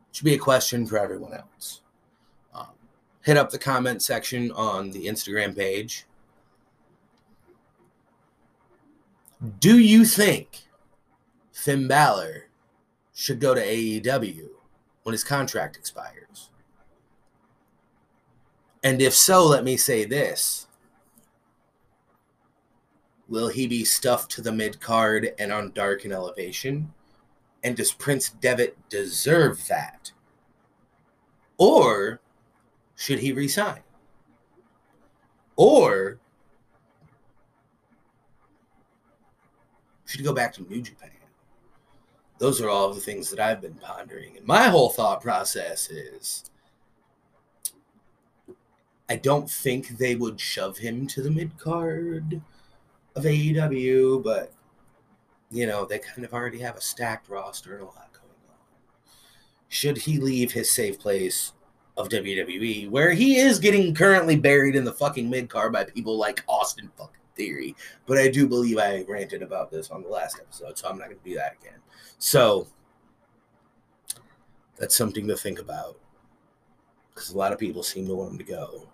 It 0.09 0.15
should 0.15 0.25
be 0.25 0.33
a 0.33 0.39
question 0.39 0.85
for 0.85 0.97
everyone 0.97 1.33
else. 1.33 1.81
Um, 2.53 2.67
hit 3.21 3.37
up 3.37 3.49
the 3.49 3.59
comment 3.59 4.01
section 4.01 4.51
on 4.51 4.91
the 4.91 5.05
Instagram 5.05 5.55
page. 5.55 6.05
Do 9.59 9.77
you 9.77 10.05
think 10.05 10.67
Finn 11.51 11.87
Balor 11.87 12.49
should 13.13 13.39
go 13.39 13.53
to 13.53 13.65
AEW 13.65 14.47
when 15.03 15.13
his 15.13 15.23
contract 15.23 15.75
expires? 15.75 16.49
And 18.83 19.01
if 19.01 19.13
so, 19.13 19.45
let 19.45 19.63
me 19.63 19.77
say 19.77 20.03
this. 20.03 20.67
Will 23.29 23.47
he 23.47 23.65
be 23.67 23.85
stuffed 23.85 24.29
to 24.31 24.41
the 24.41 24.51
mid 24.51 24.79
card 24.81 25.33
and 25.39 25.51
on 25.51 25.71
dark 25.71 26.03
and 26.03 26.13
elevation? 26.13 26.93
And 27.63 27.77
does 27.77 27.93
Prince 27.93 28.29
Devitt 28.29 28.77
deserve 28.89 29.67
that? 29.67 30.11
Or 31.57 32.19
should 32.95 33.19
he 33.19 33.31
resign? 33.31 33.81
Or 35.55 36.19
should 40.05 40.19
he 40.19 40.25
go 40.25 40.33
back 40.33 40.53
to 40.53 40.63
New 40.63 40.81
Japan? 40.81 41.09
Those 42.39 42.59
are 42.59 42.69
all 42.69 42.93
the 42.93 42.99
things 42.99 43.29
that 43.29 43.39
I've 43.39 43.61
been 43.61 43.75
pondering. 43.75 44.35
And 44.35 44.45
my 44.45 44.63
whole 44.63 44.89
thought 44.89 45.21
process 45.21 45.89
is 45.89 46.49
I 49.09 49.15
don't 49.15 49.49
think 49.49 49.97
they 49.97 50.15
would 50.15 50.39
shove 50.39 50.77
him 50.77 51.07
to 51.07 51.21
the 51.21 51.31
mid 51.31 51.57
card 51.57 52.41
of 53.15 53.23
AEW, 53.23 54.23
but 54.23 54.51
you 55.53 55.67
know, 55.67 55.85
they 55.85 55.99
kind 55.99 56.25
of 56.25 56.33
already 56.33 56.59
have 56.59 56.75
a 56.75 56.81
stacked 56.81 57.29
roster 57.29 57.73
and 57.73 57.83
a 57.83 57.85
lot 57.85 58.11
going 58.13 58.33
on. 58.49 58.55
Should 59.69 59.97
he 59.97 60.17
leave 60.17 60.51
his 60.51 60.71
safe 60.71 60.99
place 60.99 61.53
of 61.95 62.09
WWE, 62.09 62.89
where 62.89 63.11
he 63.11 63.37
is 63.37 63.59
getting 63.59 63.93
currently 63.93 64.35
buried 64.35 64.75
in 64.75 64.83
the 64.83 64.93
fucking 64.93 65.29
mid 65.29 65.49
card 65.49 65.71
by 65.71 65.83
people 65.83 66.17
like 66.17 66.43
Austin 66.47 66.91
fucking 66.97 67.13
Theory? 67.35 67.75
But 68.05 68.17
I 68.17 68.29
do 68.29 68.47
believe 68.47 68.77
I 68.77 69.05
ranted 69.07 69.43
about 69.43 69.71
this 69.71 69.91
on 69.91 70.01
the 70.03 70.09
last 70.09 70.39
episode, 70.39 70.77
so 70.77 70.87
I'm 70.87 70.97
not 70.97 71.09
going 71.09 71.19
to 71.19 71.29
do 71.29 71.35
that 71.35 71.55
again. 71.61 71.79
So 72.17 72.67
that's 74.77 74.95
something 74.95 75.27
to 75.27 75.37
think 75.37 75.59
about 75.59 75.99
because 77.13 77.31
a 77.31 77.37
lot 77.37 77.53
of 77.53 77.59
people 77.59 77.83
seem 77.83 78.07
to 78.07 78.15
want 78.15 78.31
him 78.31 78.37
to 78.39 78.43
go. 78.43 78.89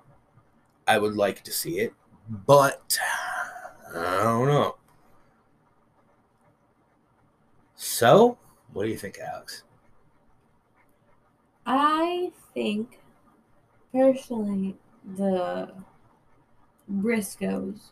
I 0.88 0.98
would 0.98 1.16
like 1.16 1.44
to 1.44 1.52
see 1.52 1.80
it, 1.80 1.94
but 2.46 2.98
I 3.96 4.24
don't 4.24 4.48
know. 4.48 4.76
So, 7.82 8.38
what 8.74 8.84
do 8.84 8.90
you 8.90 8.98
think, 8.98 9.20
Alex? 9.20 9.64
I 11.66 12.30
think, 12.54 13.00
personally, 13.94 14.76
the 15.16 15.72
Briscoes 16.92 17.92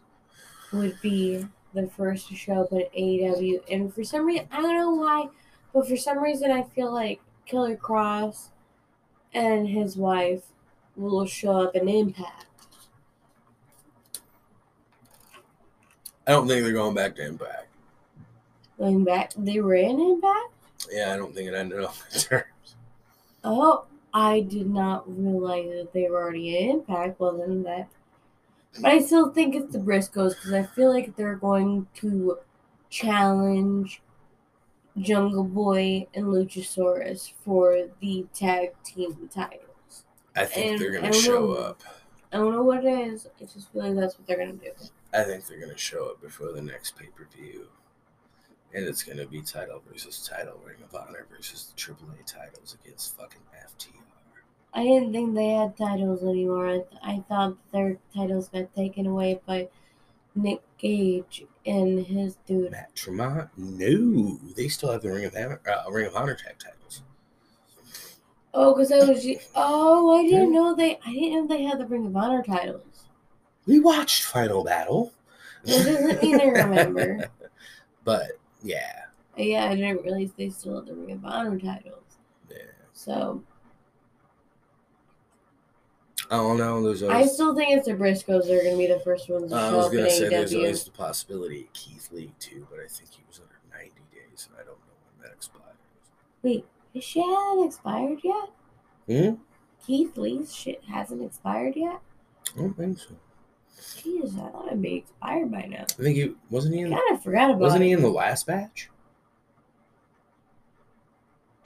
would 0.74 1.00
be 1.02 1.48
the 1.74 1.88
first 1.88 2.28
to 2.28 2.36
show 2.36 2.64
up 2.64 2.74
at 2.74 2.94
AEW. 2.94 3.62
And 3.72 3.94
for 3.94 4.04
some 4.04 4.26
reason, 4.26 4.50
I 4.52 4.62
don't 4.62 4.76
know 4.76 4.92
why, 4.92 5.30
but 5.72 5.88
for 5.88 5.96
some 5.96 6.20
reason, 6.20 6.52
I 6.52 6.64
feel 6.64 6.94
like 6.94 7.22
Killer 7.46 7.78
Kross 7.78 8.50
and 9.34 9.70
his 9.70 9.96
wife 9.96 10.44
will 10.98 11.26
show 11.26 11.62
up 11.62 11.78
in 11.78 11.88
Impact. 11.88 12.46
I 16.28 16.34
don't 16.34 16.46
think 16.46 16.66
they're 16.66 16.74
going 16.74 16.94
back 16.94 17.16
to 17.16 17.26
Impact. 17.26 17.68
Going 18.78 19.04
back, 19.04 19.34
they 19.38 19.60
were 19.60 19.76
in 19.76 20.00
Impact? 20.00 20.54
Yeah, 20.92 21.14
I 21.14 21.18
don't 21.18 21.34
think 21.34 21.48
it 21.48 21.56
ended 21.56 21.82
up 21.84 21.96
in 22.14 22.20
terms. 22.20 22.76
Oh, 23.44 23.86
I 24.14 24.42
did 24.42 24.70
not 24.70 25.04
realize 25.08 25.70
that 25.70 25.94
they 25.94 26.10
were 26.10 26.22
already 26.22 26.58
in 26.58 26.70
Impact. 26.80 27.20
Well, 27.20 27.38
then 27.38 27.64
that. 27.64 27.88
But 28.80 28.92
I 28.92 29.00
still 29.00 29.32
think 29.32 29.56
it's 29.56 29.72
the 29.74 29.80
Briscoes 29.80 30.36
because 30.36 30.54
I 30.54 30.64
feel 30.64 30.92
like 30.94 31.16
they're 31.16 31.36
going 31.36 31.88
to 31.96 32.38
challenge 32.90 34.02
Jungle 35.00 35.44
Boy 35.44 36.08
and 36.14 36.26
Luchasaurus 36.28 37.32
for 37.44 37.88
the 38.02 38.26
tag 38.34 38.72
team 38.84 39.30
titles. 39.34 40.04
I 40.36 40.46
think 40.46 40.72
And 40.74 40.80
they're 40.82 40.92
going 40.92 41.12
to 41.12 41.18
show 41.18 41.48
know. 41.48 41.54
up. 41.54 41.82
I 42.32 42.38
don't 42.38 42.52
know 42.54 42.64
what 42.64 42.84
it 42.86 43.08
is. 43.08 43.28
I 43.42 43.46
just 43.46 43.72
feel 43.72 43.84
like 43.84 43.96
that's 43.96 44.18
what 44.20 44.28
they're 44.28 44.38
gonna 44.38 44.54
do. 44.54 44.72
I 45.14 45.24
think 45.24 45.48
they're 45.48 45.60
going 45.60 45.72
to 45.72 45.78
show 45.78 46.10
up 46.10 46.22
before 46.22 46.52
the 46.52 46.62
next 46.62 46.98
pay 46.98 47.08
per 47.08 47.26
view. 47.36 47.68
And 48.74 48.86
it's 48.86 49.04
going 49.04 49.18
to 49.18 49.26
be 49.26 49.42
title 49.42 49.82
versus 49.90 50.28
title, 50.28 50.60
Ring 50.66 50.78
of 50.84 50.94
Honor 50.94 51.26
versus 51.34 51.74
the 51.74 51.82
AAA 51.82 52.26
titles 52.26 52.78
against 52.84 53.18
fucking 53.18 53.42
FTR. 53.56 53.94
I 54.74 54.84
didn't 54.84 55.14
think 55.14 55.34
they 55.34 55.50
had 55.50 55.78
titles 55.78 56.24
anymore. 56.24 56.68
I, 56.68 56.74
th- 56.74 57.02
I 57.02 57.24
thought 57.28 57.58
their 57.72 57.98
titles 58.14 58.50
got 58.50 58.76
taken 58.76 59.08
away 59.08 59.40
by 59.46 59.70
Nick 60.36 60.62
Gage 60.78 61.46
and 61.66 62.06
his 62.06 62.38
dude. 62.46 62.72
Matt 62.72 62.96
Tremont? 62.96 63.50
No, 63.58 64.38
they 64.56 64.68
still 64.68 64.92
have 64.92 65.02
the 65.02 65.12
Ring 65.12 65.26
of 65.26 65.36
Honor, 65.36 65.62
uh, 65.68 65.90
Ring 65.90 66.06
of 66.06 66.16
Honor 66.16 66.36
tag 66.36 66.60
titles. 66.60 67.02
Oh, 68.54 68.74
because 68.74 68.92
I 68.92 69.00
was. 69.00 69.26
Oh, 69.56 70.18
I 70.18 70.24
didn't 70.24 70.52
know 70.52 70.76
they. 70.76 71.00
I 71.06 71.12
didn't 71.12 71.48
know 71.48 71.48
they 71.48 71.64
had 71.64 71.80
the 71.80 71.86
Ring 71.86 72.06
of 72.06 72.16
Honor 72.16 72.44
titles. 72.44 73.06
We 73.66 73.80
watched 73.80 74.24
Final 74.24 74.64
Battle. 74.64 75.14
That 75.66 75.86
doesn't 75.86 76.24
mean 76.24 76.40
I 76.40 76.46
remember. 76.46 77.30
but 78.04 78.32
yeah, 78.64 79.02
Yeah, 79.38 79.66
I 79.70 79.76
didn't 79.76 80.04
realize 80.04 80.32
they 80.38 80.50
still 80.50 80.76
had 80.78 80.88
the 80.88 80.96
Ring 80.96 81.12
of 81.12 81.26
Honor 81.26 81.60
titles. 81.60 82.04
yeah. 82.50 82.58
So 82.94 83.44
I 86.30 86.36
don't 86.38 86.58
know. 86.58 86.84
There's 86.84 87.04
I 87.04 87.26
still 87.26 87.56
think 87.56 87.78
it's 87.78 87.88
the 87.88 87.94
Briscoes 87.94 88.48
that 88.48 88.60
are 88.60 88.64
gonna 88.64 88.78
be 88.78 88.88
the 88.88 89.00
first 89.00 89.30
ones 89.30 89.52
to 89.52 89.58
I 89.58 89.70
show 89.70 89.78
was 89.78 89.86
up 89.88 89.92
in 89.94 89.98
gonna 90.00 90.10
say 90.10 90.30
there's 90.30 90.54
always 90.56 90.84
the 90.84 90.92
possibility 90.92 91.62
of 91.62 91.74
Keith 91.74 92.10
Lee 92.12 92.34
too, 92.40 92.68
but 92.70 92.80
I 92.80 92.88
think 92.88 93.12
he 93.12 93.24
was 93.28 93.40
under 93.40 93.56
90 93.72 93.92
days, 94.12 94.50
and 94.50 94.56
I 94.60 94.66
don't 94.66 94.78
know 94.80 94.96
when 95.16 95.24
that 95.30 95.34
expired. 95.36 95.78
Wait, 96.44 96.66
his 96.94 97.04
shit 97.04 97.24
hasn't 97.24 97.66
expired 97.68 98.20
yet. 98.24 98.50
Hmm? 99.08 99.36
Keith 99.86 100.18
Lee's 100.18 100.54
shit 100.54 100.84
hasn't 100.84 101.22
expired 101.22 101.76
yet. 101.78 102.02
I 102.56 102.60
don't 102.60 102.76
think 102.76 103.00
so. 103.00 103.16
Jesus, 104.04 104.34
I 104.36 104.50
thought 104.50 104.68
it'd 104.68 104.82
be 104.82 104.96
expired 104.96 105.52
by 105.52 105.62
now. 105.64 105.84
I 106.00 106.04
think 106.04 106.18
he 106.18 106.34
wasn't 106.50 106.76
he 106.76 106.82
in. 106.82 106.90
Kind 106.92 107.02
of 107.12 107.24
forgot 107.24 107.50
about. 107.52 107.60
Wasn't 107.62 107.84
he 107.84 107.92
in 107.92 108.02
the 108.02 108.10
last 108.10 108.48
batch? 108.48 108.90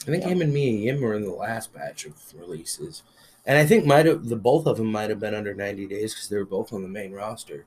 I 0.01 0.03
think 0.05 0.23
Yeah. 0.23 0.29
him 0.29 0.41
and 0.41 0.53
me 0.53 0.69
and 0.69 0.83
him 0.97 1.01
were 1.01 1.13
in 1.13 1.23
the 1.23 1.31
last 1.31 1.73
batch 1.73 2.05
of 2.05 2.15
releases, 2.33 3.03
and 3.45 3.57
I 3.57 3.65
think 3.65 3.85
might 3.85 4.05
have 4.07 4.25
the 4.29 4.35
both 4.35 4.65
of 4.65 4.77
them 4.77 4.91
might 4.91 5.09
have 5.09 5.19
been 5.19 5.35
under 5.35 5.53
ninety 5.53 5.85
days 5.87 6.13
because 6.13 6.27
they 6.29 6.37
were 6.37 6.45
both 6.45 6.73
on 6.73 6.81
the 6.81 6.89
main 6.89 7.11
roster. 7.11 7.65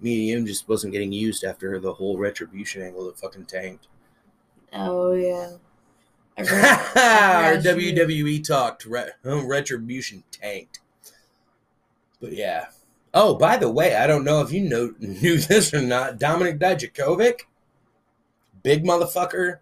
Me 0.00 0.30
and 0.30 0.40
him 0.40 0.46
just 0.46 0.68
wasn't 0.68 0.92
getting 0.92 1.12
used 1.12 1.44
after 1.44 1.78
the 1.78 1.94
whole 1.94 2.16
retribution 2.18 2.82
angle 2.82 3.04
that 3.06 3.18
fucking 3.18 3.46
tanked. 3.46 3.88
Oh 4.72 5.12
yeah. 5.12 5.56
I 6.38 6.44
forgot- 6.44 6.92
I 6.96 7.44
Our 7.54 7.56
forgot 7.60 7.76
WWE 7.76 8.44
talked 8.46 8.84
re- 8.86 9.10
retribution 9.24 10.22
tanked. 10.30 10.78
But 12.20 12.32
yeah. 12.32 12.66
Oh, 13.12 13.34
by 13.34 13.56
the 13.56 13.70
way, 13.70 13.96
I 13.96 14.06
don't 14.06 14.24
know 14.24 14.40
if 14.40 14.52
you 14.52 14.60
know 14.68 14.94
knew 15.00 15.38
this 15.38 15.74
or 15.74 15.82
not. 15.82 16.18
Dominik 16.18 16.58
Dijakovic, 16.58 17.40
big 18.62 18.84
motherfucker. 18.84 19.58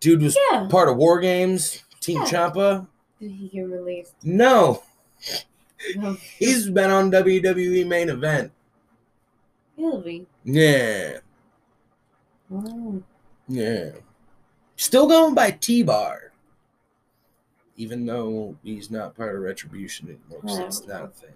Dude 0.00 0.22
was 0.22 0.36
Yeah. 0.50 0.66
part 0.70 0.88
of 0.88 0.96
War 0.96 1.20
Games, 1.20 1.82
Team 2.00 2.18
Yeah. 2.18 2.24
Ciampa. 2.26 2.86
Did 3.20 3.30
he 3.32 3.48
get 3.48 3.62
released? 3.62 4.14
No, 4.24 4.82
No. 5.96 6.14
he's 6.38 6.68
been 6.70 6.90
on 6.90 7.10
WWE 7.10 7.84
main 7.86 8.08
event. 8.08 8.52
Really? 9.76 10.26
Yeah, 10.44 11.18
Wow. 12.48 13.02
yeah. 13.48 13.90
Still 14.76 15.06
going 15.08 15.34
by 15.34 15.52
T 15.52 15.82
Bar. 15.82 16.32
Even 17.76 18.04
though 18.06 18.56
he's 18.62 18.90
not 18.90 19.16
part 19.16 19.34
of 19.34 19.40
Retribution 19.42 20.08
anymore, 20.08 20.42
so 20.56 20.66
it's 20.66 20.86
not 20.86 21.04
a 21.04 21.08
thing. 21.08 21.30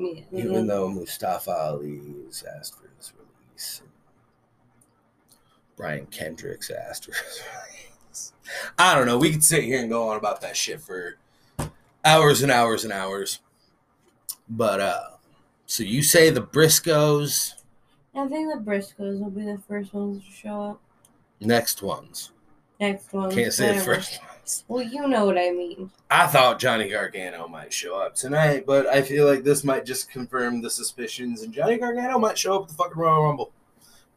Yeah. 0.00 0.22
Even 0.32 0.66
though 0.66 0.88
Mustafa 0.88 1.50
Ali 1.50 2.00
has 2.26 2.42
asked 2.58 2.74
for 2.80 2.90
his 2.96 3.12
release. 3.18 3.82
Brian 5.76 6.06
Kendricks 6.06 6.70
asked 6.70 7.04
for 7.06 7.12
his 7.12 7.42
release. 8.08 8.32
I 8.78 8.94
don't 8.94 9.06
know. 9.06 9.18
We 9.18 9.30
could 9.30 9.44
sit 9.44 9.64
here 9.64 9.80
and 9.80 9.90
go 9.90 10.08
on 10.08 10.16
about 10.16 10.40
that 10.40 10.56
shit 10.56 10.80
for 10.80 11.16
hours 12.04 12.42
and 12.42 12.50
hours 12.50 12.84
and 12.84 12.92
hours. 12.92 13.40
But 14.48 14.80
uh 14.80 15.02
so 15.66 15.82
you 15.84 16.02
say 16.02 16.30
the 16.30 16.42
Briscoes 16.42 17.52
I 18.14 18.26
think 18.26 18.52
the 18.52 18.58
Briscoes 18.60 19.20
will 19.20 19.30
be 19.30 19.44
the 19.44 19.60
first 19.68 19.94
ones 19.94 20.24
to 20.24 20.30
show 20.32 20.62
up. 20.62 20.80
next 21.40 21.82
ones. 21.82 22.32
Next 22.80 23.12
one. 23.12 23.30
Can't 23.30 23.52
say 23.52 23.66
the 23.68 23.72
whatever. 23.74 23.94
first 23.96 24.20
Well, 24.68 24.82
you 24.82 25.06
know 25.08 25.24
what 25.26 25.38
I 25.38 25.50
mean. 25.50 25.90
I 26.10 26.26
thought 26.26 26.58
Johnny 26.58 26.88
Gargano 26.88 27.46
might 27.48 27.72
show 27.72 27.96
up 28.00 28.14
tonight, 28.14 28.64
but 28.66 28.86
I 28.86 29.02
feel 29.02 29.26
like 29.26 29.44
this 29.44 29.64
might 29.64 29.84
just 29.84 30.10
confirm 30.10 30.60
the 30.60 30.70
suspicions 30.70 31.42
and 31.42 31.52
Johnny 31.52 31.78
Gargano 31.78 32.18
might 32.18 32.38
show 32.38 32.56
up 32.56 32.62
at 32.62 32.68
the 32.68 32.74
fucking 32.74 32.98
Royal 33.00 33.24
Rumble. 33.24 33.52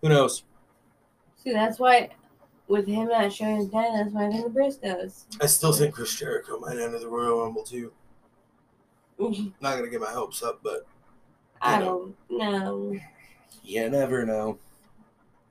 Who 0.01 0.09
knows? 0.09 0.43
See, 1.37 1.53
that's 1.53 1.79
why 1.79 2.09
with 2.67 2.87
him 2.87 3.07
not 3.07 3.31
showing 3.31 3.57
his 3.57 3.67
dad, 3.67 3.91
that's 3.93 4.11
why 4.13 4.27
I 4.27 4.29
think 4.31 4.43
the 4.45 4.59
Briscoes. 4.59 5.23
I 5.41 5.45
still 5.45 5.73
think 5.73 5.93
Chris 5.93 6.15
Jericho 6.17 6.59
might 6.59 6.77
enter 6.79 6.99
the 6.99 7.07
Royal 7.07 7.43
Rumble 7.43 7.63
too. 7.63 7.91
Not 9.19 9.77
gonna 9.77 9.89
get 9.89 10.01
my 10.01 10.11
hopes 10.11 10.41
up, 10.41 10.59
but 10.63 10.85
I 11.61 11.79
You 11.79 11.85
don't 11.85 12.15
know. 12.29 12.99
you 13.63 13.89
never 13.89 14.25
know. 14.25 14.57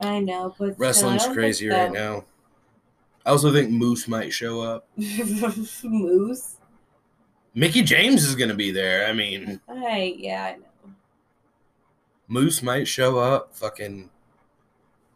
I 0.00 0.18
know, 0.18 0.54
but 0.58 0.78
Wrestling's 0.78 1.26
crazy 1.28 1.68
right 1.68 1.92
now. 1.92 2.24
I 3.24 3.30
also 3.30 3.52
think 3.52 3.70
Moose 3.70 4.08
might 4.08 4.32
show 4.32 4.60
up. 4.60 4.88
Moose. 5.84 6.56
Mickie 7.54 7.82
James 7.82 8.24
is 8.24 8.34
gonna 8.34 8.54
be 8.54 8.70
there. 8.70 9.06
I 9.06 9.12
mean, 9.12 9.60
Hey, 9.68 10.14
yeah, 10.18 10.54
I 10.54 10.56
know. 10.58 10.94
Moose 12.28 12.62
might 12.62 12.88
show 12.88 13.18
up. 13.18 13.54
Fucking 13.54 14.08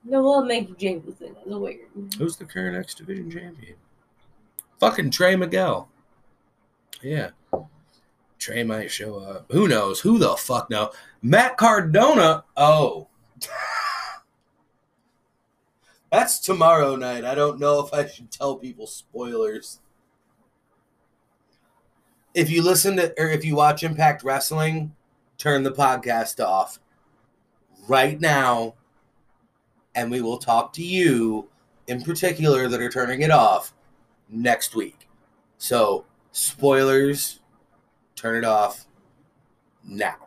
No, 0.04 0.22
we'll 0.22 0.44
make 0.44 0.76
James 0.78 1.20
in. 1.20 1.34
That's 1.34 1.46
weird. 1.46 1.78
who's 2.18 2.36
the 2.36 2.44
current 2.44 2.76
X 2.76 2.94
Division 2.94 3.30
champion? 3.30 3.76
Fucking 4.78 5.10
Trey 5.10 5.34
Miguel. 5.36 5.88
Yeah. 7.02 7.30
Trey 8.38 8.62
might 8.64 8.90
show 8.90 9.16
up. 9.18 9.46
Who 9.50 9.66
knows? 9.66 10.00
Who 10.00 10.18
the 10.18 10.36
fuck 10.36 10.68
know? 10.70 10.90
Matt 11.22 11.56
Cardona. 11.56 12.44
Oh. 12.56 13.08
That's 16.16 16.38
tomorrow 16.38 16.96
night. 16.96 17.26
I 17.26 17.34
don't 17.34 17.60
know 17.60 17.78
if 17.80 17.92
I 17.92 18.06
should 18.06 18.30
tell 18.30 18.56
people 18.56 18.86
spoilers. 18.86 19.80
If 22.32 22.48
you 22.48 22.62
listen 22.62 22.96
to 22.96 23.12
or 23.20 23.28
if 23.28 23.44
you 23.44 23.54
watch 23.54 23.82
Impact 23.82 24.24
Wrestling, 24.24 24.96
turn 25.36 25.62
the 25.62 25.72
podcast 25.72 26.42
off 26.42 26.78
right 27.86 28.18
now 28.18 28.76
and 29.94 30.10
we 30.10 30.22
will 30.22 30.38
talk 30.38 30.72
to 30.72 30.82
you 30.82 31.50
in 31.86 32.00
particular 32.00 32.66
that 32.66 32.80
are 32.80 32.88
turning 32.88 33.20
it 33.20 33.30
off 33.30 33.74
next 34.30 34.74
week. 34.74 35.10
So, 35.58 36.06
spoilers, 36.32 37.40
turn 38.14 38.36
it 38.38 38.44
off 38.46 38.86
now. 39.84 40.25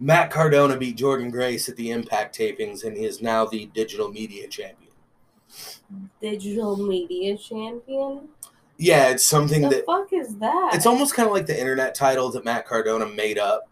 Matt 0.00 0.30
Cardona 0.30 0.76
beat 0.76 0.96
Jordynne 0.96 1.32
Grace 1.32 1.68
at 1.68 1.76
the 1.76 1.90
Impact 1.90 2.36
tapings 2.36 2.84
and 2.84 2.96
he 2.96 3.04
is 3.04 3.20
now 3.20 3.44
the 3.46 3.66
digital 3.74 4.08
media 4.08 4.46
champion. 4.46 4.92
Digital 6.20 6.76
media 6.76 7.36
champion. 7.36 8.28
Yeah, 8.76 9.08
it's 9.08 9.24
something 9.24 9.62
The 9.62 9.68
that 9.70 9.86
fuck 9.86 10.12
is 10.12 10.36
that? 10.36 10.70
it's 10.74 10.86
almost 10.86 11.14
kind 11.14 11.26
of 11.26 11.32
like 11.34 11.46
the 11.46 11.58
internet 11.58 11.94
title 11.94 12.30
that 12.30 12.44
Matt 12.44 12.66
Cardona 12.66 13.06
made 13.06 13.38
up. 13.38 13.68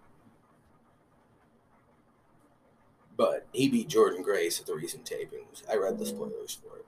But 3.17 3.47
he 3.53 3.69
beat 3.69 3.89
Jordynne 3.89 4.25
Grace 4.25 4.59
at 4.61 4.67
the 4.67 4.75
recent 4.75 5.05
tapings. 5.05 5.62
I 5.71 5.77
read 5.77 5.99
the 5.99 6.05
mm. 6.05 6.09
spoilers 6.09 6.59
for 6.61 6.79
it. 6.79 6.87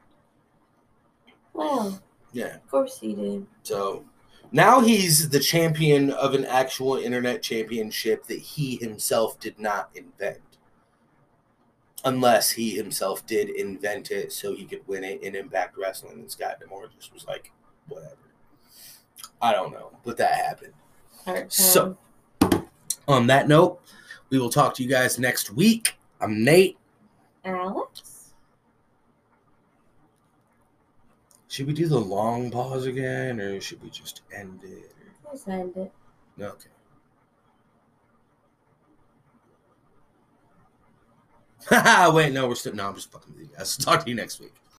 Well, 1.54 2.02
Yeah. 2.32 2.56
of 2.56 2.68
course 2.68 2.98
he 2.98 3.14
did. 3.14 3.46
So 3.62 4.04
now 4.52 4.80
he's 4.80 5.28
the 5.28 5.40
champion 5.40 6.10
of 6.10 6.34
an 6.34 6.44
actual 6.44 6.96
internet 6.96 7.42
championship 7.42 8.26
that 8.26 8.38
he 8.38 8.76
himself 8.76 9.38
did 9.40 9.58
not 9.58 9.90
invent. 9.94 10.38
Unless 12.04 12.52
he 12.52 12.70
himself 12.76 13.26
did 13.26 13.50
invent 13.50 14.10
it 14.10 14.32
so 14.32 14.54
he 14.54 14.64
could 14.64 14.86
win 14.86 15.02
it 15.04 15.22
in 15.22 15.34
Impact 15.34 15.76
Wrestling. 15.76 16.20
And 16.20 16.30
Scott 16.30 16.60
D'Amore 16.60 16.88
just 16.96 17.12
was 17.12 17.26
like, 17.26 17.50
whatever. 17.88 18.14
I 19.42 19.52
don't 19.52 19.72
know. 19.72 19.90
But 20.04 20.16
that 20.18 20.34
happened. 20.34 20.74
Hard 21.24 21.42
um, 21.42 21.50
So- 21.50 21.98
On 23.08 23.26
that 23.26 23.48
note, 23.48 23.80
we 24.30 24.38
will 24.38 24.50
talk 24.50 24.74
to 24.74 24.82
you 24.82 24.88
guys 24.88 25.18
next 25.18 25.52
week. 25.52 25.96
I'm 26.20 26.44
Nate. 26.44 26.78
Alex. 27.44 28.07
Should 31.58 31.66
we 31.66 31.72
do 31.72 31.88
the 31.88 31.98
long 31.98 32.52
pause 32.52 32.86
again 32.86 33.40
or 33.40 33.60
should 33.60 33.82
we 33.82 33.90
just 33.90 34.20
end 34.32 34.60
it? 34.62 34.94
Let's 35.26 35.48
end 35.48 35.76
it. 35.76 35.92
Okay. 36.40 36.70
Wait, 42.14 42.32
no, 42.32 42.46
we're 42.46 42.54
still 42.54 42.76
no. 42.76 42.86
I'm 42.86 42.94
just 42.94 43.10
fucking 43.10 43.34
with 43.34 43.42
you 43.42 43.50
guys. 43.56 43.76
Talk 43.80 44.04
to 44.04 44.08
you 44.08 44.14
next 44.14 44.38
week. 44.38 44.54